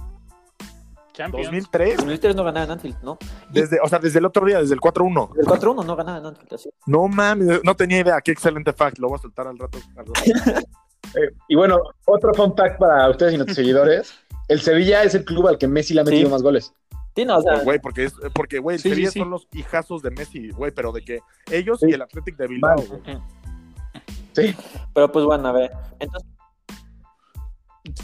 [1.12, 1.46] Champions.
[1.46, 1.96] 2003.
[1.98, 3.18] 2003 no ganaba en Anfield, ¿no?
[3.50, 5.30] Desde, o sea, desde el otro día, desde el 4-1.
[5.38, 6.70] El 4-1 no ganaba en Anfield, así.
[6.86, 8.20] No mames, no tenía idea.
[8.20, 8.98] Qué excelente fact.
[8.98, 9.78] Lo voy a soltar al rato.
[11.48, 14.14] y bueno, otro fun fact para ustedes y nuestros seguidores.
[14.52, 16.74] El Sevilla es el club al que Messi le ha metido más goles.
[17.16, 17.62] Sí, no, o sea...
[17.64, 21.02] Güey, porque, es, porque, güey, el Sevilla son los hijazos de Messi, güey, pero de
[21.02, 22.76] que ellos y el Athletic de Bilbao,
[24.34, 24.54] Sí.
[24.94, 26.30] Pero pues bueno, a ver, entonces...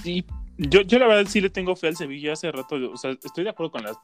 [0.02, 0.24] Sí,
[0.56, 3.44] yo, yo la verdad sí le tengo fe al Sevilla hace rato, o sea, estoy
[3.44, 3.98] de acuerdo con las...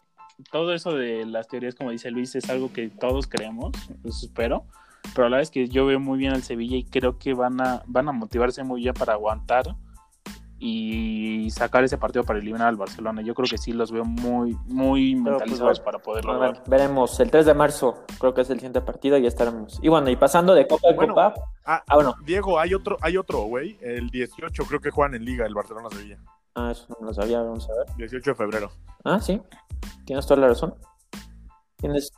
[0.52, 3.72] Todo eso de las teorías, como dice Luis, es algo que todos creemos,
[4.04, 4.66] eso espero.
[5.14, 7.58] Pero la verdad es que yo veo muy bien al Sevilla y creo que van
[7.62, 9.76] a, van a motivarse muy bien para aguantar
[10.66, 13.20] y sacar ese partido para eliminar al Barcelona.
[13.20, 16.62] Yo creo que sí los veo muy, muy pues, mentalizados para poder lograr.
[16.66, 19.78] veremos, el 3 de marzo creo que es el siguiente partido y estaremos.
[19.82, 21.34] Y bueno, y pasando de Copa a Copa.
[21.66, 22.14] Ah, ah, bueno.
[22.24, 23.76] Diego, hay otro, hay otro, güey.
[23.82, 26.18] El 18 creo que juegan en Liga el Barcelona Sevilla.
[26.54, 27.96] Ah, eso no lo sabía, vamos a ver.
[27.98, 28.70] 18 de febrero.
[29.04, 29.42] Ah, sí.
[30.06, 30.74] Tienes toda la razón.
[31.76, 32.10] Tienes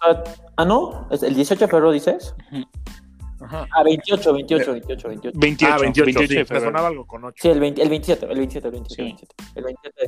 [0.56, 2.32] Ah, no, el 18 de febrero dices.
[3.50, 5.38] Ah, 28, 28, 28, 28.
[5.38, 7.34] 28, ah, 28, 28 sí, sonaba algo con 8.
[7.40, 9.02] Sí, el, 20, el 27, el 27, el 27, sí.
[9.02, 9.34] el 27.
[9.56, 10.06] El 27.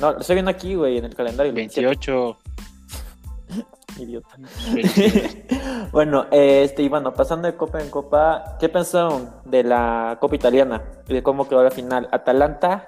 [0.00, 1.50] No, lo estoy viendo aquí, güey, en el calendario.
[1.50, 2.38] El 28.
[3.98, 4.36] Idiota.
[5.92, 10.82] bueno, este, y bueno, pasando de copa en copa, ¿qué pensaron de la copa italiana
[11.06, 12.08] y de cómo quedó la final?
[12.10, 12.86] Atalanta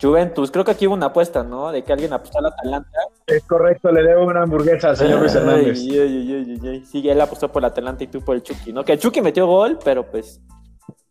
[0.00, 1.70] Juventus, creo que aquí hubo una apuesta, ¿no?
[1.70, 2.98] De que alguien apostó al Atalanta.
[3.26, 5.78] Es correcto, le debo una hamburguesa al señor Luis Hernández.
[5.78, 8.84] sí, él apostó por el Atalanta y tú por el Chucky, ¿no?
[8.84, 10.40] Que el Chucky metió gol, pero pues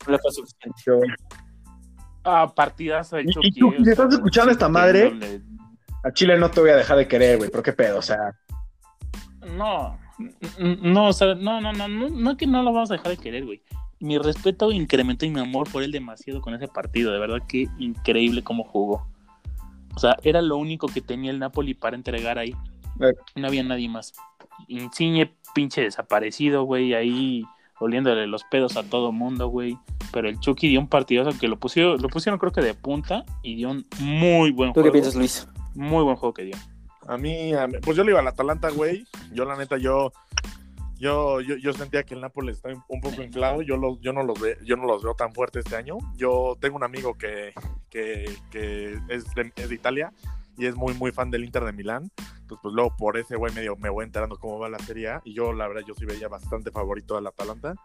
[0.07, 0.81] no le fue suficiente.
[2.23, 3.47] Ah, partidas el Chucky.
[3.49, 5.41] Y, tú, si estás escuchando esta madre,
[6.03, 8.33] a Chile no te voy a dejar de querer, güey, pero qué pedo, o sea.
[9.55, 9.99] No,
[10.57, 13.11] no, o sea, no, no, no, no, no es que no lo vamos a dejar
[13.11, 13.61] de querer, güey
[13.99, 17.11] mi respeto incrementó y mi amor por él demasiado con ese partido.
[17.11, 19.07] De verdad que increíble cómo jugó.
[19.95, 22.53] O sea, era lo único que tenía el Napoli para entregar ahí.
[23.01, 23.13] Eh.
[23.35, 24.13] No había nadie más.
[24.67, 27.43] Insigne, pinche desaparecido, güey, ahí
[27.79, 29.77] oliéndole los pedos a todo mundo, güey.
[30.11, 33.25] Pero el Chucky dio un partidazo que lo pusieron, lo pusieron creo que de punta
[33.43, 34.73] y dio un muy buen juego.
[34.73, 35.47] ¿Tú qué piensas, Luis?
[35.75, 36.55] Muy buen juego que dio.
[37.07, 39.05] A mí, a mí pues yo le iba al Atalanta, güey.
[39.33, 40.11] Yo la neta, yo
[40.99, 44.21] yo, yo, yo, sentía que el Nápoles está un poco inflado, yo, los, yo, no
[44.23, 45.97] los veo, yo no los veo tan fuertes este año.
[46.17, 47.53] Yo tengo un amigo que,
[47.89, 50.11] que, que es, de, es, de, Italia
[50.57, 52.11] y es muy, muy fan del Inter de Milán.
[52.17, 55.33] Entonces, pues luego por ese güey medio me voy enterando cómo va la serie Y
[55.33, 57.75] yo, la verdad, yo sí veía bastante favorito al Atalanta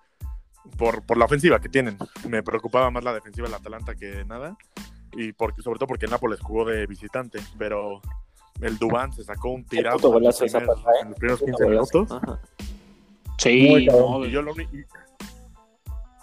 [0.76, 1.96] por, por la ofensiva que tienen.
[2.28, 4.56] Me preocupaba más la defensiva del Atalanta que nada.
[5.12, 8.00] Y porque, sobre todo porque el Nápoles jugó de visitante, pero
[8.60, 12.10] el Dubán se sacó un tirado en, en, los primeros 15 minutos.
[12.10, 12.40] Ajá.
[13.38, 14.54] Sí, no, yo lo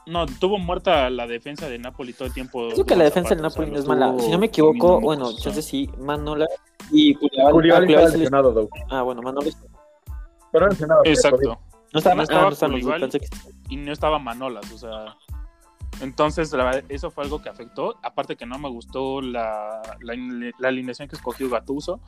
[0.08, 2.70] no, tuvo muerta la defensa de Napoli todo el tiempo.
[2.74, 4.14] Creo que la defensa de Napoli no es mala.
[4.20, 6.48] Si no me equivoco, bueno, entonces sí, Manola
[6.92, 9.50] y Julián lesionado, Ah, bueno, Manola.
[10.52, 11.02] Pero lesionado.
[11.06, 11.60] Exacto.
[11.94, 13.10] No estaba, no estaba ah, no estaba
[13.70, 15.18] y no estaba Manolas, o sea.
[16.02, 16.52] Entonces,
[16.90, 17.98] eso fue algo que afectó.
[18.02, 22.00] Aparte que no me gustó la, la, alineación que escogió Gatuso.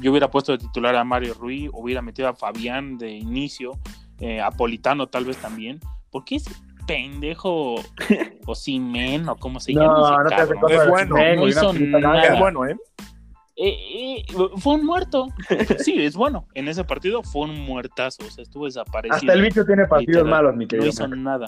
[0.00, 3.72] Yo hubiera puesto de titular a Mario Ruiz, hubiera metido a Fabián de inicio,
[4.20, 5.80] eh, a Politano tal vez también.
[6.10, 6.50] Porque ese
[6.86, 7.76] pendejo
[8.46, 9.86] o Simen o como se llama.
[9.86, 10.28] No, no
[10.66, 11.16] te es bueno.
[11.36, 12.24] No hizo nada.
[12.24, 12.76] Es bueno, ¿eh?
[13.62, 14.24] Eh,
[14.56, 15.28] fue un muerto.
[15.78, 16.46] Sí, es bueno.
[16.54, 18.24] En ese partido fue un muertazo.
[18.26, 19.16] O sea, estuvo desaparecido.
[19.16, 20.86] Hasta el bicho tiene partidos malos, mi querido.
[20.86, 21.46] No hizo nada.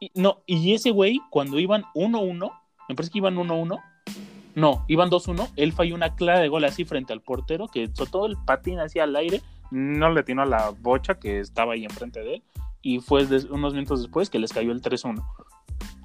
[0.00, 2.52] Y, no, y ese güey, cuando iban 1-1,
[2.88, 3.80] me parece que iban 1-1.
[4.54, 5.50] No, iban 2-1.
[5.56, 9.04] Él falló una clara de gol así frente al portero, que todo el patín hacia
[9.04, 9.40] al aire.
[9.70, 12.42] No le tiró a la bocha que estaba ahí enfrente de él.
[12.82, 15.24] Y fue unos minutos después que les cayó el 3-1.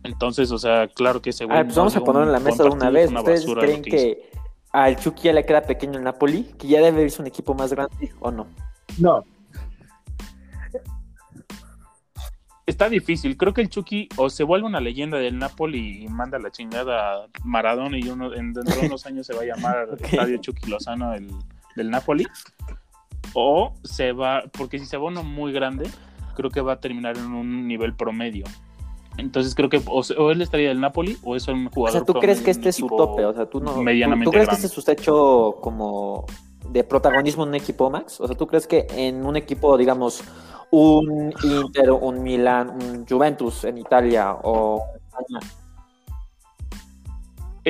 [0.04, 1.58] Entonces, o sea, claro que ese güey.
[1.58, 3.12] Ah, pues vamos a ponerlo en la mesa de una vez.
[3.12, 4.32] ¿Ustedes creen que,
[4.72, 6.44] al Chucky ya le queda pequeño el Napoli?
[6.58, 8.48] ¿Que ya debe irse un equipo más grande o no?
[8.98, 9.24] No.
[12.66, 13.36] Está difícil.
[13.36, 17.16] Creo que el Chucky o se vuelve una leyenda del Napoli y manda la chingada
[17.16, 20.70] a Maradona y uno, en, dentro de unos años se va a llamar Estadio Chucky
[20.70, 21.32] Lozano el,
[21.76, 22.28] del Napoli.
[23.34, 25.90] O se va, porque si se va uno muy grande,
[26.36, 28.46] creo que va a terminar en un nivel promedio.
[29.18, 32.02] Entonces creo que o, él estaría del Napoli o es un jugador.
[32.02, 33.26] O sea, ¿tú crees que este es su tope?
[33.26, 33.76] O sea, tú no.
[33.78, 36.26] Medianamente ¿Tú, crees que este es su techo como
[36.70, 38.22] de protagonismo en un equipo Max?
[38.22, 40.24] O sea, ¿tú crees que en un equipo, digamos,
[40.72, 44.84] un Inter, un Milan, un Juventus en Italia o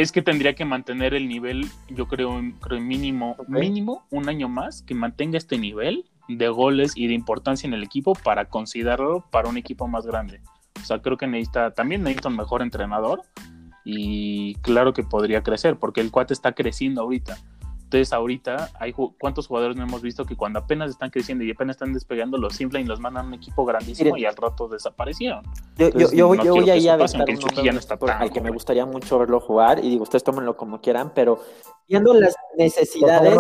[0.02, 4.82] es que tendría que mantener el nivel, yo creo, creo mínimo, mínimo un año más,
[4.82, 9.50] que mantenga este nivel de goles y de importancia en el equipo para considerarlo para
[9.50, 10.42] un equipo más grande.
[10.82, 13.24] O sea, creo que necesita, también necesita un mejor entrenador
[13.84, 17.38] y claro que podría crecer, porque el cuate está creciendo ahorita.
[17.90, 21.76] Entonces, ahorita, hay ¿cuántos jugadores no hemos visto que cuando apenas están creciendo y apenas
[21.76, 25.44] están despegando, los inflan y los mandan a un equipo grandísimo y al rato desaparecieron?
[25.76, 29.90] Yo, yo, voy a ir a ver al que me gustaría mucho verlo jugar y
[29.90, 31.42] digo, ustedes tómenlo como quieran, pero
[31.88, 33.34] viendo las necesidades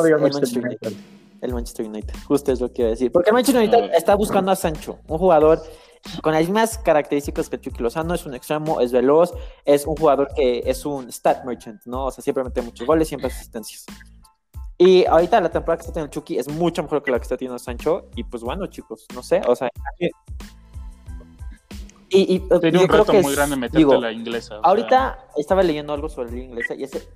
[1.42, 2.16] el Manchester United.
[2.28, 3.12] Justo es lo que iba a decir.
[3.12, 5.62] Porque el Manchester United está buscando a Sancho, un jugador
[6.22, 9.34] con las mismas características que Chucky Lozano, es un extremo, es veloz,
[9.66, 12.06] es un jugador que es un stat merchant, ¿no?
[12.06, 13.86] O sea, siempre mete muchos goles, siempre asistencias.
[14.82, 17.36] Y ahorita la temporada que está teniendo Chucky es mucho mejor que la que está
[17.36, 18.06] teniendo Sancho.
[18.15, 19.70] Y pues bueno, chicos, no sé, o sea.
[20.00, 20.10] Y,
[22.36, 24.60] y Tiene un creo que muy grande meterte la inglesa.
[24.63, 27.10] Ahorita estaba leyendo algo sobre la inglesa y ese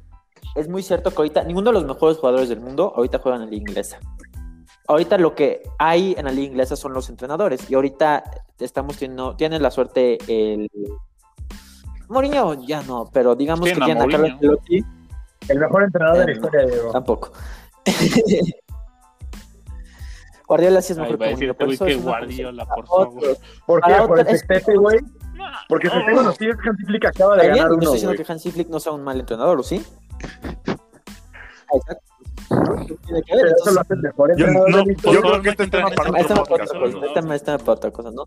[0.56, 3.48] es muy cierto que ahorita ninguno de los mejores jugadores del mundo ahorita juegan en
[3.48, 4.00] la liga inglesa.
[4.88, 8.24] Ahorita lo que hay en la liga inglesa son los entrenadores y ahorita
[8.60, 10.70] estamos teniendo, tienen la suerte el
[12.10, 14.84] Mourinho ya no, pero digamos que tiene a Carlos Ancelotti.
[15.50, 17.32] El mejor entrenador de la historia de Tampoco.
[20.48, 21.54] Guardiola sí es mejor que Mourinho.
[21.56, 23.38] Por eso Guardiola, por favor.
[23.66, 23.94] ¿Por qué?
[24.08, 25.00] ¿Por el Tete, güey?
[25.68, 28.32] Porque si tengo los tíos, Hansi Flick acaba de ganar uno, No estoy diciendo que
[28.32, 29.84] Hansi Flick no sea un mal entrenador, ¿o sí?
[31.74, 32.14] Exacto.
[32.50, 32.58] Yo,
[35.22, 36.44] creo que este tema para otro
[37.66, 38.24] otra cosa, ¿no?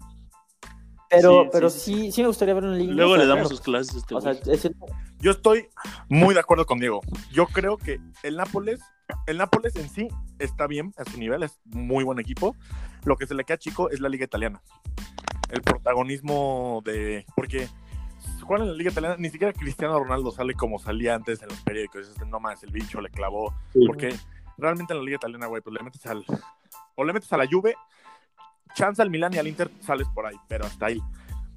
[1.09, 2.90] Pero, pero sí, sí, me gustaría ver un link.
[2.90, 4.35] Luego le damos sus clases este o sea,
[5.18, 5.68] Yo estoy
[6.09, 7.00] muy de acuerdo con Diego.
[7.33, 8.81] Yo creo que el Nápoles,
[9.26, 12.55] el Nápoles en sí está bien a su nivel, es muy buen equipo.
[13.05, 14.61] Lo que se le queda chico es la liga italiana.
[15.50, 17.24] El protagonismo de.
[17.35, 17.68] Porque
[18.46, 21.61] juegan en la Liga Italiana, ni siquiera Cristiano Ronaldo sale como salía antes en los
[21.61, 22.09] periódicos.
[22.09, 23.55] Este, no más, el bicho le clavó.
[23.87, 24.14] Porque
[24.57, 26.24] realmente en la Liga Italiana, güey, pues le metes al.
[26.94, 27.76] O le metes a la Juve,
[28.74, 31.00] chance al Milan y al Inter sales por ahí, pero hasta ahí.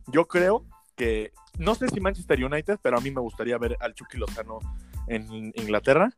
[0.07, 0.65] Yo creo
[0.99, 1.31] que.
[1.57, 4.59] No sé si Manchester United, pero a mí me gustaría ver al Chucky Lozano
[5.07, 6.09] en Inglaterra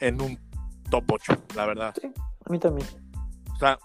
[0.00, 0.38] en un
[0.90, 1.94] top 8, la verdad.
[2.00, 2.10] Sí,
[2.46, 2.88] a mí también.
[3.52, 3.78] O sea.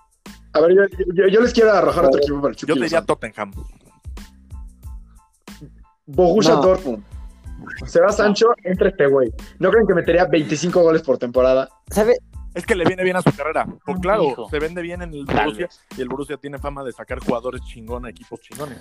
[0.54, 0.74] A ver,
[1.14, 3.52] yo, les quiero arrojar otro equipo para el Chucky Yo te diría Tottenham.
[6.06, 7.04] Borussia Dortmund.
[7.88, 9.34] Se va Sancho, entra este güey.
[9.60, 11.68] ¿No creen que metería 25 goles por temporada?
[11.90, 12.16] ¿Sabe?
[12.54, 13.68] Es que le viene bien a su carrera.
[13.86, 17.20] Pues claro, se vende bien en el Borussia y el Borussia tiene fama de sacar
[17.20, 18.78] jugadores chingón equipos chingones.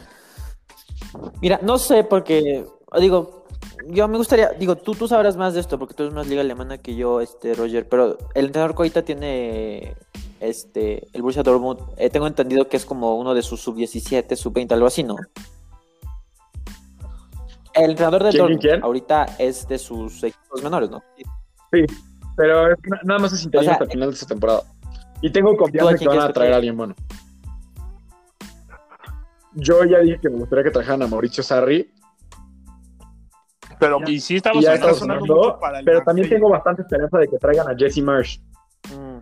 [1.40, 2.64] Mira, no sé porque
[3.00, 3.44] digo,
[3.88, 6.40] yo me gustaría, digo, tú, tú sabrás más de esto porque tú eres más liga
[6.40, 9.96] alemana que yo, este Roger, pero el entrenador Coita tiene
[10.40, 14.37] este el Borussia Dortmund, eh, tengo entendido que es como uno de sus sub 17,
[14.37, 15.16] sub 20, algo así, ¿no?
[17.74, 21.03] El entrenador de Dortmund ahorita es de sus equipos menores, ¿no?
[21.72, 21.85] Sí,
[22.37, 22.68] pero
[23.05, 24.62] nada más es interesante hasta el final de esta temporada.
[25.20, 26.94] Y tengo confianza que van a traer a alguien bueno.
[29.54, 31.90] Yo ya dije que me gustaría que trajeran a Mauricio Sarri.
[33.79, 34.64] Pero, y sí estamos
[34.98, 38.38] sonando, para el Pero también tengo bastante esperanza de que traigan a Jesse Marsh.
[38.90, 39.18] Mm.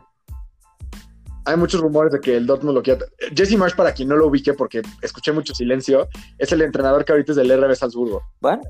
[1.44, 3.04] hay muchos rumores de que el Dortmund lo quiere.
[3.34, 7.12] Jesse Marsh, para quien no lo ubique, porque escuché mucho silencio, es el entrenador que
[7.12, 8.22] ahorita es del RB Salzburgo.
[8.40, 8.62] Bueno,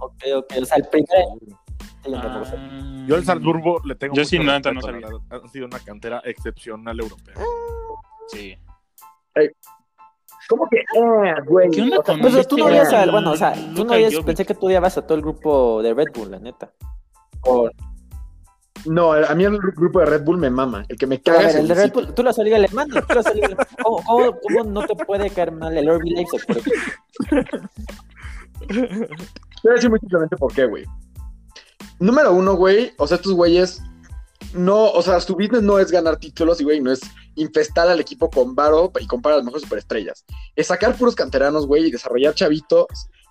[0.00, 0.52] ok, ok.
[0.60, 1.08] O sea, el primer.
[2.14, 4.14] Ah, yo al Salzburgo le tengo.
[4.14, 5.08] Yo sí, no, no sabía.
[5.30, 7.34] Ha sido una cantera excepcional europea.
[8.28, 8.56] Sí.
[10.48, 10.78] ¿Cómo que?
[10.78, 11.70] Eh, güey.
[11.70, 14.44] ¿Qué onda con pues, tú no odias a, bueno, o sea, tú no odias, pensé
[14.44, 16.72] que tú odiabas a todo el grupo de Red Bull, la neta.
[18.84, 20.84] No, a mí el grupo de Red Bull me mama.
[20.88, 23.20] El que me caga el, de Red Bull, tú lo has salido alemán, tú lo
[23.20, 23.48] has salido
[23.82, 26.56] ¿Cómo, cómo, cómo, no te puede caer mal el RB Leipzig, por?
[28.68, 30.84] Te voy a decir muy simplemente por qué, güey.
[31.98, 33.82] Número uno, güey, o sea, estos güeyes
[34.56, 37.00] no, o sea, su business no es ganar títulos y, güey, no es
[37.34, 40.24] infestar al equipo con varo y comprar a las mejores superestrellas.
[40.54, 42.86] Es sacar puros canteranos, güey, y desarrollar chavitos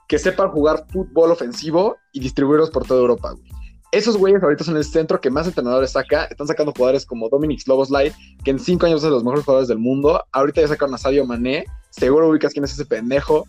[0.08, 3.52] que sepan jugar fútbol ofensivo y distribuirlos por toda Europa, güey.
[3.92, 6.26] Esos güeyes ahorita son el centro que más entrenadores saca.
[6.26, 8.14] Están sacando jugadores como Dominic Sloboslai,
[8.44, 10.22] que en cinco años es de los mejores jugadores del mundo.
[10.34, 11.66] Ahorita ya sacaron a Sadio Mané.
[11.92, 13.46] Seguro ubicas quién es ese pendejo.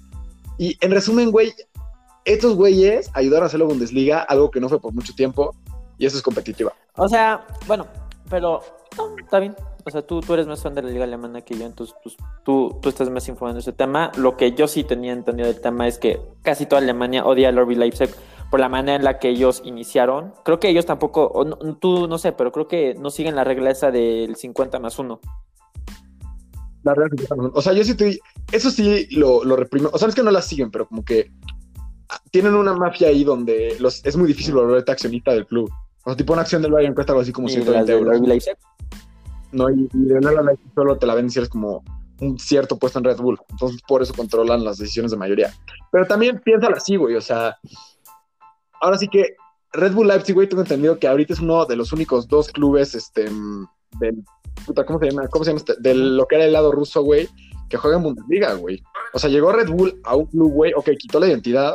[0.57, 1.53] Y en resumen, güey,
[2.25, 5.55] estos güeyes ayudaron a hacer la Bundesliga, algo que no fue por mucho tiempo,
[5.99, 6.73] y eso es competitiva.
[6.97, 7.87] O sea, bueno,
[8.29, 8.61] pero
[9.19, 9.55] está bien.
[9.85, 12.17] O sea, tú, tú eres más fan de la liga alemana que yo, entonces pues,
[12.45, 14.11] tú, tú estás más informado en ese tema.
[14.17, 17.57] Lo que yo sí tenía entendido del tema es que casi toda Alemania odia al
[17.57, 18.11] RB Leipzig
[18.51, 20.33] por la manera en la que ellos iniciaron.
[20.45, 23.93] Creo que ellos tampoco, tú no sé, pero creo que no siguen la regla esa
[23.93, 25.21] del 50 más 1.
[26.83, 27.53] La regla 50 más 1.
[27.55, 28.19] O sea, yo sí estoy,
[28.51, 29.91] eso sí lo, lo reprimo.
[29.93, 31.31] O sea, es que no la siguen, pero como que
[32.31, 35.71] tienen una mafia ahí donde los, es muy difícil volverte accionista del club.
[36.07, 38.21] O sea, tipo una acción del Bayern cuesta algo así como 120 euros.
[39.51, 41.83] No, y, de la solo te la ven si eres como
[42.21, 43.41] un cierto puesto en Red Bull.
[43.51, 45.53] Entonces, por eso controlan las decisiones de mayoría.
[45.91, 47.17] Pero también piénsalo así, güey.
[47.17, 47.59] O sea,
[48.81, 49.35] ahora sí que
[49.73, 52.95] Red Bull Leipzig, güey, tengo entendido que ahorita es uno de los únicos dos clubes,
[52.95, 53.29] este,
[53.99, 54.25] del,
[54.65, 55.27] puta, ¿cómo se llama?
[55.27, 55.75] ¿Cómo se llama este?
[55.81, 57.29] De lo que era el lado ruso, güey,
[57.69, 58.81] que juega en Bundesliga, güey.
[59.13, 61.75] O sea, llegó Red Bull a un club, güey, ok, quitó la identidad,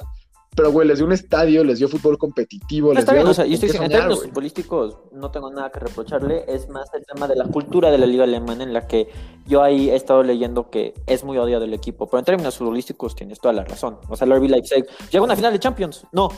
[0.53, 2.91] pero, güey, les dio un estadio, les dio fútbol competitivo.
[2.93, 5.79] les está dio bien, o sea, yo estoy en términos futbolísticos no tengo nada que
[5.79, 6.43] reprocharle.
[6.47, 9.07] Es más el tema de la cultura de la liga alemana en la que
[9.47, 12.07] yo ahí he estado leyendo que es muy odiado el equipo.
[12.07, 13.99] Pero en términos futbolísticos tienes toda la razón.
[14.09, 16.05] O sea, el RB Leipzig llega a una final de Champions.
[16.11, 16.29] No.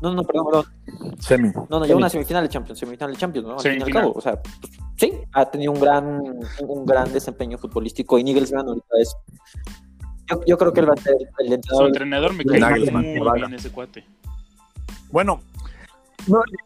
[0.00, 1.16] No, no, perdón, perdón.
[1.18, 1.48] Semi.
[1.48, 2.78] No, no, llega a una semifinal de Champions.
[2.78, 3.54] Semifinal de Champions, ¿no?
[3.54, 4.12] Al fin y al cabo.
[4.14, 6.20] O sea, pues, sí, ha tenido un gran,
[6.66, 8.18] un gran desempeño futbolístico.
[8.18, 9.14] Y Nigelsmann ahorita es
[10.46, 11.82] yo, creo que él va a ser el entrenador.
[11.82, 14.04] Su entrenador me cae muy bien ese cuate.
[15.10, 15.40] Bueno.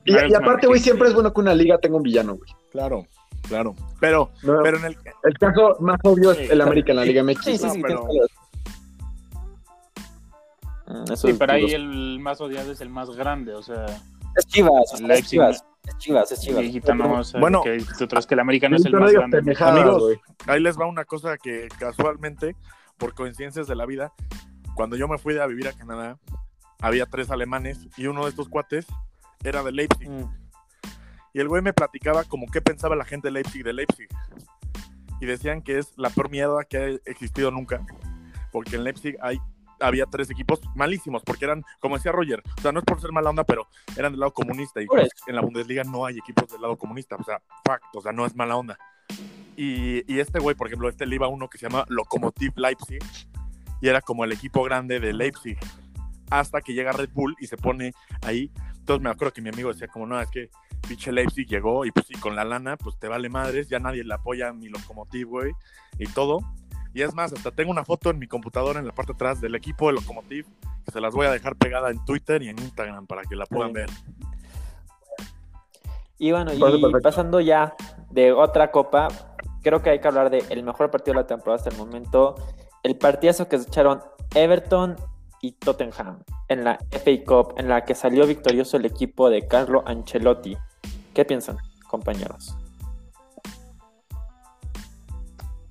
[0.04, 2.50] y, aparte, güey, siempre es bueno que una liga tenga un villano, güey.
[2.70, 3.06] Claro,
[3.48, 3.74] claro.
[4.00, 4.96] Pero, pero en el...
[5.24, 7.44] El caso más obvio es el América en la Liga MX.
[7.44, 8.06] Sí, sí, sí, pero...
[10.86, 13.86] Mm, sí, pero ahí el más odiado es el más grande, o sea...
[14.36, 15.64] Es Chivas, es Chivas.
[15.86, 17.32] Es Chivas, es Chivas.
[17.40, 19.56] bueno, que que el América no es el más grande.
[19.58, 20.12] Amigos,
[20.46, 22.54] ahí les va una cosa que casualmente
[22.98, 24.12] por coincidencias de la vida,
[24.74, 26.18] cuando yo me fui a vivir a Canadá,
[26.80, 28.86] había tres alemanes y uno de estos cuates
[29.42, 30.08] era de Leipzig.
[30.08, 30.30] Mm.
[31.34, 34.08] Y el güey me platicaba como qué pensaba la gente de Leipzig de Leipzig.
[35.20, 37.84] Y decían que es la peor mierda que ha existido nunca.
[38.52, 39.38] Porque en Leipzig hay,
[39.80, 43.12] había tres equipos malísimos, porque eran, como decía Roger, o sea, no es por ser
[43.12, 44.80] mala onda, pero eran del lado comunista.
[44.80, 44.86] Y
[45.26, 47.16] en la Bundesliga no hay equipos del lado comunista.
[47.16, 48.78] O sea, fact, o sea, no es mala onda.
[49.60, 53.00] Y, este güey, por ejemplo, este le iba uno que se llama Lokomotiv Leipzig
[53.80, 55.58] y era como el equipo grande de Leipzig.
[56.30, 57.92] Hasta que llega Red Bull y se pone
[58.22, 58.52] ahí.
[58.76, 60.48] Entonces me acuerdo que mi amigo decía como, no, es que
[60.86, 64.04] pinche Leipzig llegó y pues sí, con la lana, pues te vale madres, ya nadie
[64.04, 65.52] le apoya ni Lokomotiv, güey,
[65.98, 66.38] y todo.
[66.94, 69.40] Y es más, hasta tengo una foto en mi computadora en la parte de atrás
[69.40, 70.46] del equipo de Lokomotiv,
[70.84, 73.44] que se las voy a dejar pegada en Twitter y en Instagram para que la
[73.44, 73.90] puedan ver.
[76.16, 77.74] Y bueno, y pasando ya
[78.10, 79.08] de otra copa,
[79.62, 82.34] creo que hay que hablar del el mejor partido de la temporada hasta el momento.
[82.82, 84.00] El partidazo que se echaron
[84.34, 84.96] Everton
[85.40, 89.82] y Tottenham en la FA Cup, en la que salió victorioso el equipo de Carlo
[89.86, 90.56] Ancelotti.
[91.14, 92.56] ¿Qué piensan, compañeros?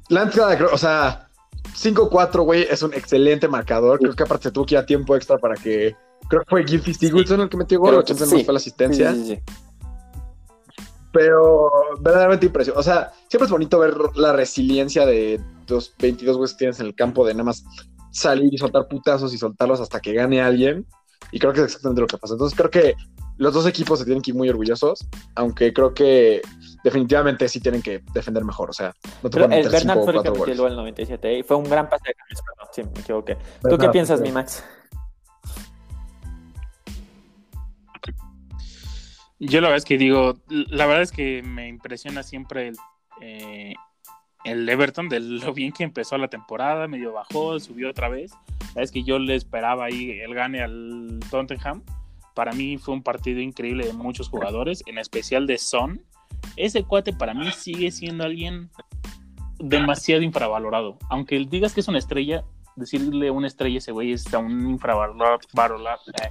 [0.10, 1.28] Lanza, o sea,
[1.76, 4.00] 5-4, güey, es un excelente marcador.
[4.00, 5.96] Creo que aparte se tuvo que ir a tiempo extra para que.
[6.30, 8.44] Creo que fue Gilfie Sigurdsson el que metió gol, 80 sí.
[8.44, 9.14] fue la asistencia.
[9.14, 9.44] Sí, sí,
[11.18, 12.80] pero verdaderamente impresionante.
[12.80, 16.86] O sea, siempre es bonito ver la resiliencia de los 22 güeyes que tienes en
[16.86, 17.66] el campo de nada más
[18.12, 20.86] salir y soltar putazos y soltarlos hasta que gane alguien.
[21.32, 22.36] Y creo que es exactamente lo que pasa.
[22.36, 22.94] Entonces creo que
[23.38, 26.42] los dos equipos se tienen que ir muy orgullosos, aunque creo que
[26.84, 28.70] definitivamente sí tienen que defender mejor.
[28.70, 28.94] O sea,
[29.24, 32.10] no te El Bernard fue el que metió el 97 y fue un gran pase
[32.10, 32.42] de cambios,
[32.72, 33.38] sí, me equivoqué.
[33.68, 34.64] ¿Tú qué piensas, mi Max?
[39.40, 42.78] Yo la verdad es que digo, la verdad es que me impresiona siempre el
[43.22, 43.74] eh,
[44.44, 48.32] el Everton, de lo bien que empezó la temporada, medio bajó, subió otra vez.
[48.76, 51.84] Es que yo le esperaba ahí el gane al Tottenham.
[52.34, 56.02] Para mí fue un partido increíble de muchos jugadores, en especial de Son.
[56.56, 58.70] Ese cuate para mí sigue siendo alguien
[59.60, 60.98] demasiado infravalorado.
[61.10, 65.40] Aunque digas que es una estrella, decirle una estrella a ese güey es aún infravalorado.
[66.22, 66.30] Eh,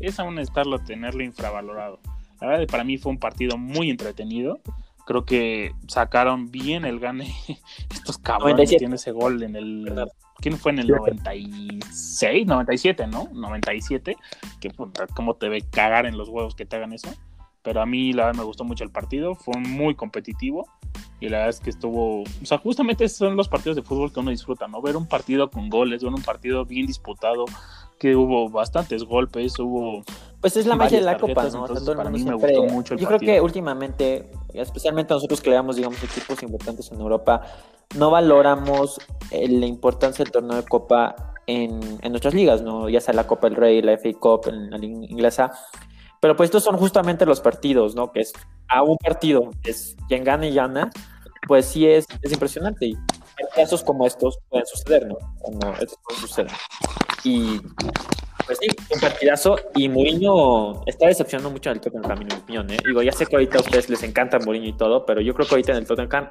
[0.00, 2.00] es aún estarlo, tenerlo infravalorado.
[2.40, 4.60] La verdad, para mí fue un partido muy entretenido.
[5.06, 7.34] Creo que sacaron bien el gane
[7.92, 8.70] estos cabrones.
[8.70, 10.06] Tiene ese gol en el.
[10.36, 12.46] ¿Quién fue en el 96?
[12.46, 13.28] 97, ¿no?
[13.32, 14.16] 97.
[14.60, 14.70] Que
[15.14, 17.08] como te ve cagar en los huevos que te hagan eso.
[17.62, 19.34] Pero a mí, la verdad, me gustó mucho el partido.
[19.34, 20.68] Fue muy competitivo.
[21.20, 22.22] Y la verdad es que estuvo.
[22.22, 24.80] O sea, justamente son los partidos de fútbol que uno disfruta, ¿no?
[24.80, 27.46] Ver un partido con goles, ver un partido bien disputado,
[27.98, 30.04] que hubo bastantes golpes, hubo
[30.40, 31.66] pues es la magia de la Copa, ¿no?
[31.96, 36.02] para mí me gustó mucho el Yo creo que últimamente, especialmente nosotros que veamos, digamos,
[36.02, 37.42] equipos importantes en Europa,
[37.96, 38.98] no valoramos
[39.30, 42.88] eh, la importancia del torneo de Copa en, en, nuestras ligas, ¿no?
[42.88, 45.50] Ya sea la Copa del Rey, la FA Cup, en la liga inglesa.
[46.20, 48.12] Pero pues estos son justamente los partidos, ¿no?
[48.12, 48.32] Que es
[48.68, 50.90] a un partido, es quien gana y gana,
[51.46, 52.86] pues sí es, es impresionante.
[52.86, 52.96] Y
[53.54, 55.16] casos como estos pueden suceder, ¿no?
[55.40, 56.52] Como estos pueden suceder.
[57.24, 57.60] Y
[58.48, 59.56] pues sí, un partidazo.
[59.76, 62.70] Y Mourinho está decepcionando mucho el Tottenham, en mi opinión.
[62.70, 62.78] ¿eh?
[62.84, 65.46] Digo, ya sé que ahorita a ustedes les encanta Mourinho y todo, pero yo creo
[65.46, 66.30] que ahorita en el Tottenham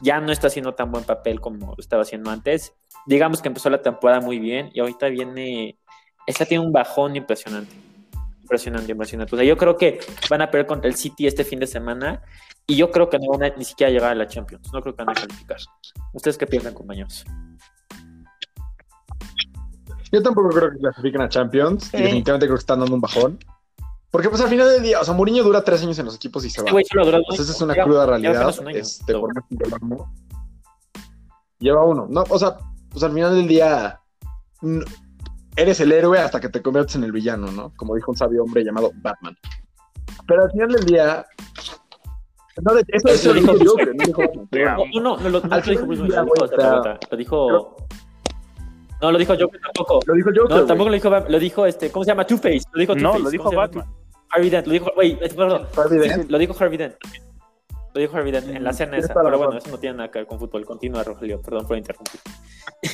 [0.00, 2.72] ya no está haciendo tan buen papel como estaba haciendo antes.
[3.06, 5.78] Digamos que empezó la temporada muy bien y ahorita viene.
[6.26, 7.74] Esta tiene un bajón impresionante.
[8.40, 9.34] Impresionante, impresionante.
[9.34, 10.00] O sea, yo creo que
[10.30, 12.22] van a perder contra el City este fin de semana
[12.66, 14.72] y yo creo que no van a ni siquiera llegar a la Champions.
[14.72, 15.58] No creo que van a calificar.
[16.14, 17.26] ¿Ustedes qué piensan, compañeros?
[20.12, 21.92] Yo tampoco creo que clasifiquen a Champions.
[21.94, 23.38] Y definitivamente creo que están dando un bajón.
[24.10, 26.44] Porque pues al final del día, o sea, Mourinho dura tres años en los equipos
[26.44, 26.68] y se va.
[26.68, 28.54] Entonces esa es una cruda realidad.
[28.74, 29.32] este, por
[31.58, 32.06] Lleva uno.
[32.10, 32.58] No, o sea,
[32.90, 34.00] pues al final del día
[35.56, 37.72] eres el héroe hasta que te conviertes en el villano, ¿no?
[37.74, 39.34] Como dijo un sabio hombre llamado Batman.
[40.26, 41.26] Pero al final del día.
[42.60, 45.86] No, eso, eso, lo dijo Joker, no dijo No, no, no, lo, no, lo dijo
[45.86, 46.02] Bruce
[47.10, 47.76] Lo dijo
[49.02, 50.00] no, lo dijo Joker tampoco.
[50.06, 50.56] Lo dijo Joker.
[50.56, 52.24] No, tampoco lo dijo, lo dijo este, ¿cómo se llama?
[52.26, 52.62] Two Face.
[52.72, 53.86] Lo dijo Two no, lo dijo Batman.
[54.30, 55.66] Harvey Dent, lo dijo, wait, perdón.
[55.76, 56.30] Harvey Dent.
[56.30, 56.94] Lo dijo Harvey Dent.
[57.94, 59.12] Lo dijo Harvey Dent en la escena esa.
[59.12, 60.64] Pero bueno, eso no tiene nada que ver con fútbol.
[60.64, 61.42] Continúa, Rogelio.
[61.42, 62.20] Perdón por interrumpir.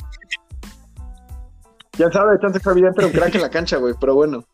[1.97, 3.93] Ya sabe, chance Harvey Dent era un crack en la cancha, güey.
[3.99, 4.45] Pero bueno.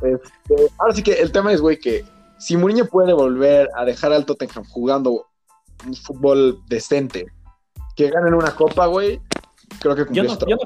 [0.00, 2.02] Este, ahora sí que el tema es, güey, que
[2.38, 5.26] si Mourinho puede volver a dejar al Tottenham jugando
[5.86, 7.26] un fútbol decente,
[7.94, 9.20] que ganen una copa, güey,
[9.80, 10.62] creo que cumplió yo no, yo no.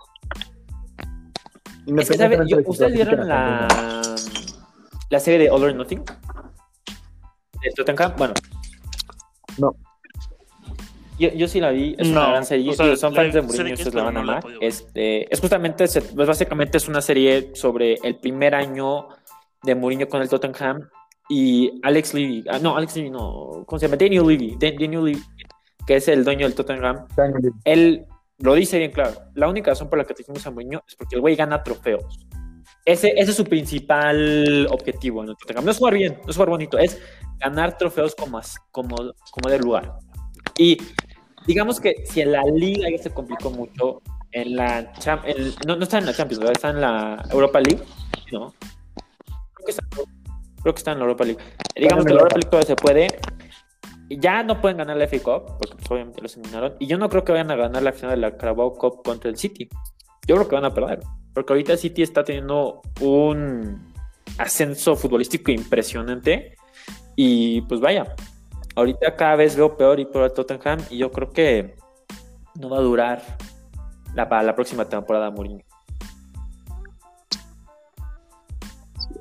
[2.00, 2.38] Es que, ¿sabe?
[2.46, 3.68] Yo, ¿Ustedes vieron la,
[5.10, 6.02] la serie de All or Nothing?
[7.62, 8.14] ¿De Tottenham?
[8.16, 8.34] Bueno.
[9.58, 9.76] No.
[11.18, 12.70] Yo, yo sí la vi, es una gran serie.
[12.70, 14.44] O sea, son fans de Mourinho, ustedes la van a amar.
[14.60, 19.08] Este, es justamente, pues básicamente es una serie sobre el primer año
[19.62, 20.90] de Mourinho con el Tottenham
[21.28, 23.96] y Alex Levy, ah, no, Alex Levy, no, ¿cómo se llama?
[23.96, 25.22] Daniel Levy, Daniel Levy,
[25.86, 27.06] que es el dueño del Tottenham.
[27.64, 28.04] Él
[28.38, 29.14] lo dice bien claro.
[29.34, 32.26] La única razón por la que trajimos a Mourinho es porque el güey gana trofeos.
[32.84, 35.64] Ese, ese, es su principal objetivo en el Tottenham.
[35.64, 37.00] No es jugar bien, no es jugar bonito, es
[37.38, 38.96] ganar trofeos como, como,
[39.30, 39.98] como del lugar.
[40.58, 40.78] Y
[41.46, 44.92] digamos que si en la liga ya se complicó mucho, en la
[45.66, 46.52] no, no, está en la Champions, ¿verdad?
[46.54, 47.82] está en la Europa League,
[48.32, 48.54] ¿no?
[49.54, 49.82] Creo que está,
[50.62, 51.42] creo que está en la Europa League.
[51.74, 53.06] Digamos que en la Europa League todavía se puede,
[54.08, 56.74] ya no pueden ganar la FA Cup, porque pues, obviamente los eliminaron.
[56.78, 59.30] Y yo no creo que vayan a ganar la final de la Carabao Cup contra
[59.30, 59.68] el City.
[60.26, 61.00] Yo creo que van a perder.
[61.34, 63.92] Porque ahorita el City está teniendo un
[64.38, 66.56] ascenso futbolístico impresionante.
[67.16, 68.14] Y pues vaya,
[68.76, 70.78] ahorita cada vez veo peor y peor a Tottenham.
[70.90, 71.76] Y yo creo que
[72.60, 73.22] no va a durar
[74.14, 75.64] la, para la próxima temporada Mourinho.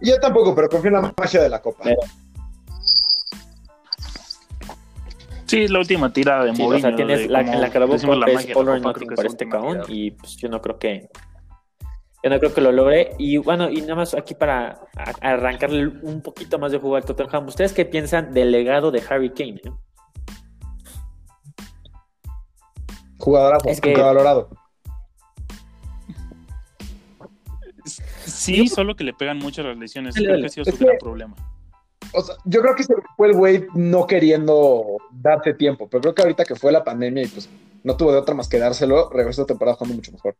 [0.02, 1.90] Yo tampoco, pero confío en la magia de la Copa.
[5.46, 6.78] Sí, la última tirada de Mourinho.
[6.78, 9.84] O sea, tienes la, en la que la es All or Nothing para este cabrón
[9.88, 11.08] y pues yo no creo que
[12.24, 13.12] yo no creo que lo logre.
[13.20, 14.82] Y bueno, y nada más aquí para
[15.22, 17.48] arrancarle un poquito más de juego al Tottenham.
[17.48, 19.62] ¿Ustedes qué piensan del legado de Harry Kane?
[19.64, 19.72] Eh?
[23.20, 23.96] Jugadorazo, es que...
[23.96, 24.50] valorado.
[28.26, 30.16] Sí, solo que le pegan mucho las lesiones.
[30.16, 31.36] Creo que ha sido su gran problema
[32.16, 32.84] o sea, yo creo que
[33.18, 37.24] fue el güey no queriendo darse tiempo, pero creo que ahorita que fue la pandemia
[37.24, 37.50] y pues
[37.84, 40.36] no tuvo de otra más que dárselo, regresó a temporada jugando mucho mejor.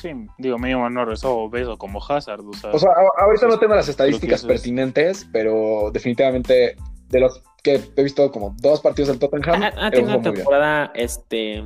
[0.00, 2.40] Sí, digo, medio no regresó obeso como Hazard.
[2.40, 6.76] O sea, o sea ahorita no tengo las estadísticas pertinentes, pero definitivamente
[7.08, 9.62] de los que he visto como dos partidos del Tottenham.
[9.62, 11.62] Ha, tenido una temporada, este,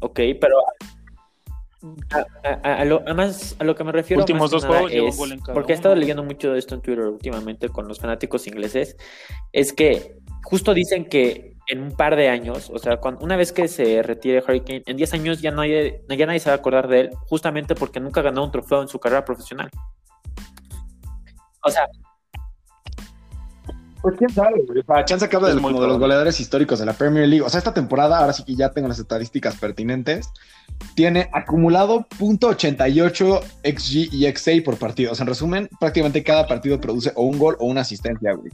[0.00, 0.56] ok, pero
[2.62, 5.18] a, lo, además, a lo que me refiero Últimos dos juegos es,
[5.52, 8.96] porque he estado leyendo mucho de esto en Twitter últimamente con los fanáticos ingleses,
[9.52, 13.52] es que justo dicen que en un par de años, o sea, cuando, una vez
[13.52, 16.88] que se retire Hurricane, en 10 años ya nadie, ya nadie se va a acordar
[16.88, 19.68] de él, justamente porque nunca ganó un trofeo en su carrera profesional.
[21.62, 21.88] O sea,
[24.06, 24.78] pues quién sabe, güey.
[24.78, 27.42] O sea, Chance acaba de, de los goleadores históricos de la Premier League.
[27.42, 30.30] O sea, esta temporada, ahora sí que ya tengo las estadísticas pertinentes,
[30.94, 35.10] tiene acumulado .88 XG y XA por partido.
[35.10, 38.52] O sea, en resumen, prácticamente cada partido produce o un gol o una asistencia, güey.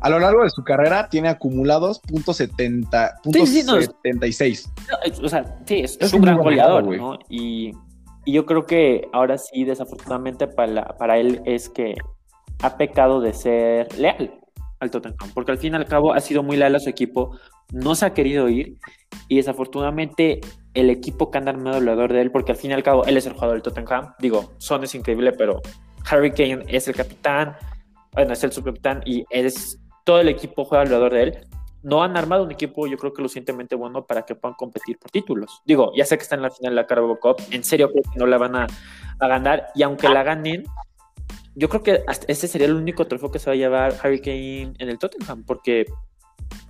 [0.00, 5.22] A lo largo de su carrera tiene acumulados .70, .76.
[5.22, 7.20] o sea, sí, es, un gran goleador, ¿no?
[7.28, 7.70] Y,
[8.24, 11.94] y, yo creo que ahora sí, desafortunadamente para, para él es que
[12.62, 14.40] ha pecado de ser leal
[14.80, 17.38] al Tottenham, porque al fin y al cabo ha sido muy leal a su equipo,
[17.72, 18.76] no se ha querido ir
[19.28, 20.40] y desafortunadamente
[20.74, 23.16] el equipo que anda armado alrededor de él, porque al fin y al cabo él
[23.16, 25.60] es el jugador del Tottenham, digo, Son es increíble, pero
[26.10, 27.56] Harry Kane es el capitán,
[28.12, 31.38] bueno, es el subcapitán y es todo el equipo juega alrededor de él.
[31.82, 34.98] No han armado un equipo, yo creo que lo suficientemente bueno para que puedan competir
[34.98, 35.62] por títulos.
[35.64, 38.02] Digo, ya sé que está en la final de la Carabao Cup, en serio creo
[38.02, 38.66] que no la van a,
[39.20, 40.64] a ganar y aunque la ganen,
[41.58, 44.74] yo creo que este sería el único trofeo que se va a llevar Harry Kane
[44.78, 45.86] en el Tottenham, porque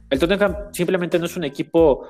[0.08, 2.08] el Tottenham simplemente no es un equipo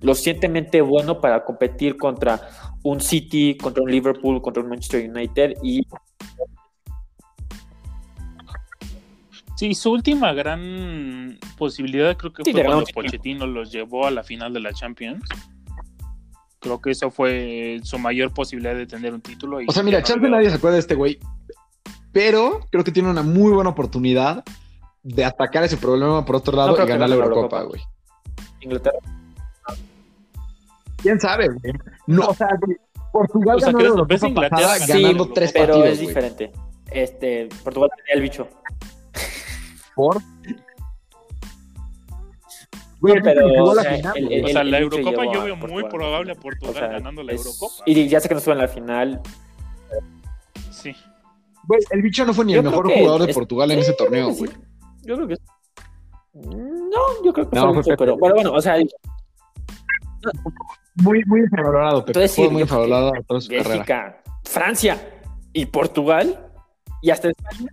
[0.00, 2.40] lo suficientemente bueno para competir contra
[2.84, 5.82] un City, contra un Liverpool, contra un Manchester United y
[9.56, 14.52] Sí, su última gran posibilidad creo que fue cuando Pochettino los llevó a la final
[14.52, 15.24] de la Champions.
[16.58, 19.58] Creo que eso fue su mayor posibilidad de tener un título.
[19.66, 21.18] o sea, mira, Chance nadie se acuerda de este güey,
[22.14, 24.44] pero creo que tiene una muy buena oportunidad
[25.02, 27.82] de atacar ese problema por otro lado y ganar la Eurocopa, güey.
[28.60, 28.98] Inglaterra.
[31.02, 31.74] ¿Quién sabe, güey?
[32.06, 32.48] No, o sea,
[33.12, 36.52] Portugal ganó la Eurocopa pasada ganando tres pero partidos, es diferente.
[36.90, 38.48] Este, Portugal tenía el bicho.
[39.96, 40.22] ¿Por?
[43.00, 46.92] Güey, pero, o sea, el, o sea, la Eurocopa yo veo muy probable a Portugal
[46.92, 47.82] ganando la Eurocopa.
[47.86, 49.20] Y ya sé que no estuvo en la final.
[50.70, 50.94] Sí.
[51.66, 54.50] Güey, el bicho no fue ni el mejor jugador de Portugal en ese torneo, güey.
[55.02, 55.36] Yo creo que.
[56.34, 58.76] No, yo creo que fue mucho, pero bueno, bueno, o sea.
[60.96, 66.50] Muy, muy infravalorado, pero fue muy infravalorado toda su Bélgica, Francia y Portugal
[67.02, 67.70] y hasta España.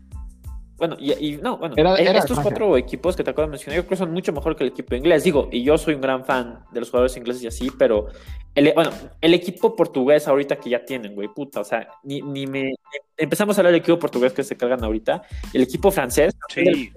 [0.81, 3.89] Bueno, y, no, bueno, e, estos cuatro equipos que te acabo de mencionar, yo creo
[3.89, 5.23] que son mucho mejor que el equipo inglés.
[5.23, 8.07] Digo, y yo soy un gran fan de los jugadores ingleses y así, pero
[8.55, 8.89] el, bueno,
[9.21, 12.73] el equipo portugués ahorita que ya tienen, güey, puta, o sea, ni, ni me.
[13.15, 15.21] Empezamos a hablar del equipo portugués que se cargan ahorita.
[15.53, 16.33] El equipo francés.
[16.49, 16.91] Sí.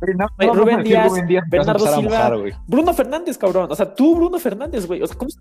[0.00, 1.12] Rubén, Díaz,
[1.50, 2.32] Bernardo Silva,
[2.66, 3.70] Bruno Fernández, cabrón.
[3.70, 5.02] O sea, tú, Bruno Fernández, güey.
[5.02, 5.38] O sea, ¿cómo se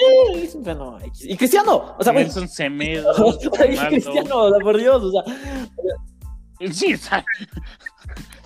[0.00, 3.12] eh, y Cristiano, o sea, Nelson Semedo,
[3.88, 6.70] Cristiano, por Dios, o sea.
[6.72, 7.24] Sí, está.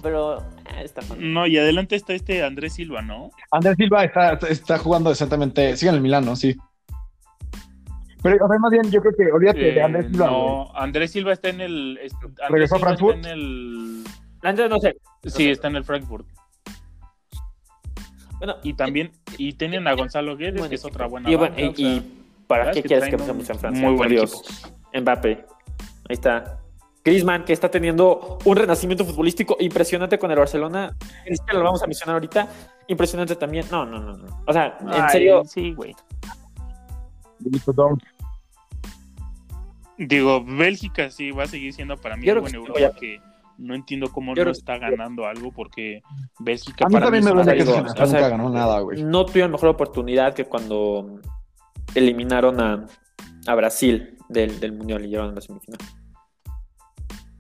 [0.03, 3.31] Pero eh, está No, y adelante está este Andrés Silva, ¿no?
[3.51, 5.77] Andrés Silva está, está jugando decentemente.
[5.77, 6.57] Sigue en el Milano, sí.
[8.23, 10.27] Pero, o sea, más bien, yo creo que olvídate de Andrés Silva.
[10.27, 12.01] No, Andrés Silva está en el.
[12.49, 13.17] ¿Regresó a Frankfurt?
[13.17, 14.05] Está en el.
[14.43, 14.97] Andrés, no sé.
[15.27, 16.27] Sí, está en el Frankfurt
[18.63, 21.31] y también, y tienen a Gonzalo Guedes, que es otra buena.
[21.31, 21.35] Y,
[21.77, 23.89] y, ¿para qué quieres que empecemos en Francia?
[23.89, 24.43] Muy Por Dios.
[24.95, 25.47] Mbappé.
[26.09, 26.59] Ahí está.
[27.05, 30.97] Griezmann, que está teniendo un renacimiento futbolístico impresionante con el Barcelona.
[31.25, 32.49] Es que lo vamos a mencionar ahorita.
[32.87, 33.67] Impresionante también.
[33.71, 34.17] No, no, no.
[34.17, 34.43] no.
[34.47, 35.43] O sea, en serio.
[35.45, 35.97] Sí, güey.
[39.99, 43.21] Digo, Bélgica sí va a seguir siendo para mí un buen Europa que
[43.59, 46.03] no entiendo cómo no está ganando algo porque
[46.39, 46.85] Bélgica.
[46.85, 49.03] A mí también me duele que nunca ganó nada, güey.
[49.03, 51.21] No tuvieron mejor oportunidad que cuando
[51.95, 52.87] eliminaron a,
[53.47, 55.81] a Brasil del, del Mundial y llegaron a la semifinal.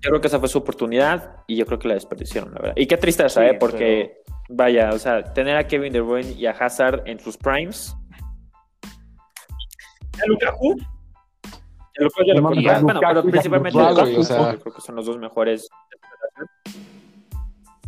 [0.02, 2.74] Yo creo que esa fue su oportunidad y yo creo que la desperdiciaron, la verdad.
[2.76, 3.54] Y qué tristeza, ¿eh?
[3.54, 7.94] Porque, vaya, o sea, tener a Kevin De Bruyne y a Hazard en sus primes.
[10.20, 10.76] ¿A Lukaku?
[12.82, 15.68] Bueno, pero principalmente Lukaku, o sea, creo que son los dos mejores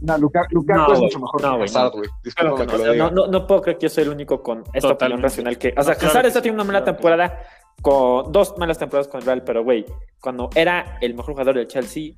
[0.05, 2.98] no, Lukaku, es mucho mejor no, que Hazard, güey.
[2.98, 5.72] no, no, no, puedo creer que yo soy el único con esta opinión racional que.
[5.76, 7.40] O sea, Hazard está teniendo una mala temporada
[7.80, 9.84] con dos malas temporadas con el Real, pero güey,
[10.20, 12.12] cuando era el mejor jugador del Chelsea,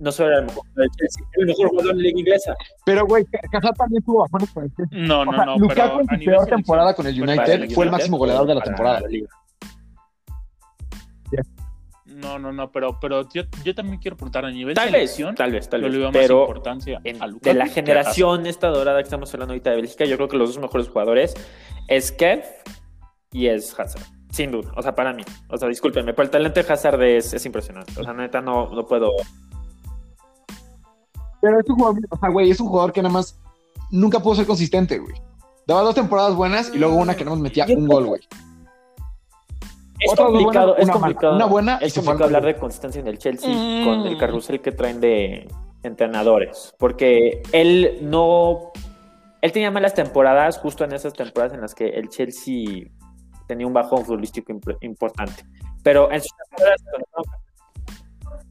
[0.00, 2.20] no solo era el mejor jugador del Chelsea, era el mejor jugador de la liga
[2.20, 2.54] inglesa.
[2.84, 4.98] Pero güey, Hazard también tuvo bajones con el Chelsea.
[4.98, 5.58] No, no, no.
[5.58, 9.00] Lukaku en su peor temporada con el United fue el máximo goleador de la temporada.
[12.20, 15.30] No, no, no, pero, pero yo, yo también quiero preguntar a nivel tal selección.
[15.30, 15.92] Vez, tal vez, tal yo vez.
[15.94, 19.32] le veo pero más importancia en, a Lukaku de la generación esta dorada que estamos
[19.32, 21.34] hablando ahorita de Bélgica, yo creo que los dos mejores jugadores
[21.88, 22.42] es Kev
[23.32, 24.02] y es Hazard.
[24.30, 25.24] Sin duda, o sea, para mí.
[25.48, 27.92] O sea, discúlpenme, pero el talento de Hazard es, es impresionante.
[27.98, 29.10] O sea, neta, no, no puedo.
[31.40, 33.40] Pero es un jugador, o sea, güey, es un jugador que nada más
[33.90, 35.14] nunca pudo ser consistente, güey.
[35.66, 38.06] Daba dos temporadas buenas y luego una que nada más metía Yo un creo- gol,
[38.08, 38.20] güey.
[40.00, 41.36] Es complicado, es complicado.
[41.36, 43.84] Una buena y es complicado hablar de consistencia en el Chelsea Mm.
[43.84, 45.46] con el carrusel que traen de
[45.82, 46.74] entrenadores.
[46.78, 48.70] Porque él no.
[49.42, 52.88] Él tenía malas temporadas, justo en esas temporadas en las que el Chelsea
[53.46, 55.44] tenía un bajón futbolístico imp- importante.
[55.82, 56.80] Pero en sus temporadas.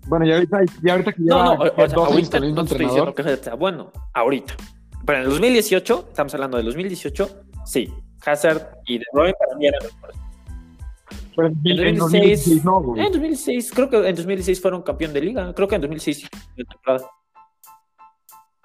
[0.07, 2.61] Bueno, y ahorita, y ahorita que No, no, o- o sea, dos años ahorita no
[2.63, 4.55] estoy diciendo que sea bueno, ahorita.
[5.05, 7.29] Pero en el 2018, estamos hablando del 2018,
[7.65, 7.93] sí,
[8.25, 10.17] Hazard y De Bruyne para mí eran los mejores.
[11.63, 13.05] Pero en En 2016 2016, no, güey.
[13.05, 15.53] En 2016, creo que en 2016 fueron campeón de liga.
[15.53, 17.09] Creo que en 2016 de temporada.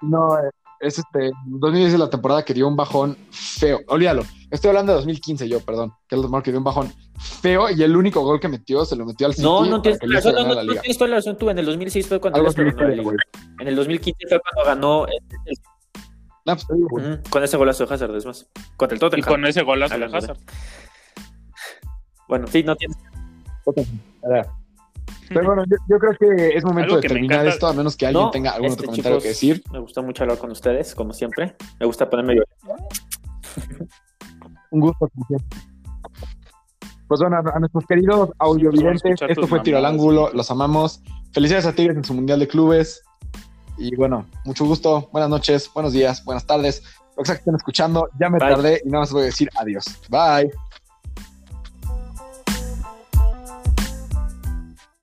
[0.01, 0.49] No, eh,
[0.81, 1.31] es este.
[1.47, 3.79] 2010 es la temporada que dio un bajón feo.
[3.87, 4.23] Olvídalo.
[4.51, 5.91] Estoy hablando de 2015, yo, perdón.
[6.07, 6.93] Que es la temporada que dio un bajón
[7.41, 9.43] feo y el único gol que metió se lo metió al City.
[9.43, 11.49] No, no tienes, Leicester no, no, no, tienes toda la razón tú.
[11.49, 12.97] En el 2006 fue cuando Algo ganó la güey.
[12.97, 13.23] liga.
[13.59, 15.13] En el 2015 fue cuando ganó el-
[15.45, 15.57] el-
[16.45, 17.05] No, pues, güey.
[17.13, 18.47] ujú, con ese golazo de Hazard, es más.
[18.77, 19.27] Contra el Y Tottenham.
[19.29, 20.45] con ese golazo de Hablando de- Hazard.
[22.27, 22.97] Bueno, sí, no tienes.
[25.29, 28.05] Pero bueno, yo, yo creo que es momento Algo de terminar esto, a menos que
[28.05, 29.63] alguien No, tenga algún este, otro comentario chicos, que decir.
[29.71, 31.55] Me gusta mucho hablar con ustedes, como siempre.
[31.79, 32.35] Me gusta ponerme
[34.71, 35.07] Un gusto.
[35.07, 35.57] como siempre.
[37.07, 39.85] Pues bueno, a, nuestros queridos audiovidentes, escuchar esto fue Tiro al.
[39.85, 41.01] Ángulo, los amamos.
[41.33, 43.03] Felicidades a Tigres en su Mundial de Clubes.
[43.77, 46.83] Y bueno, mucho gusto, buenas noches, buenos días, buenas tardes.
[47.15, 48.49] Lo que sea que estén escuchando, ya me Bye.
[48.49, 49.85] tardé y nada más voy a decir adiós.
[50.09, 50.51] Bye.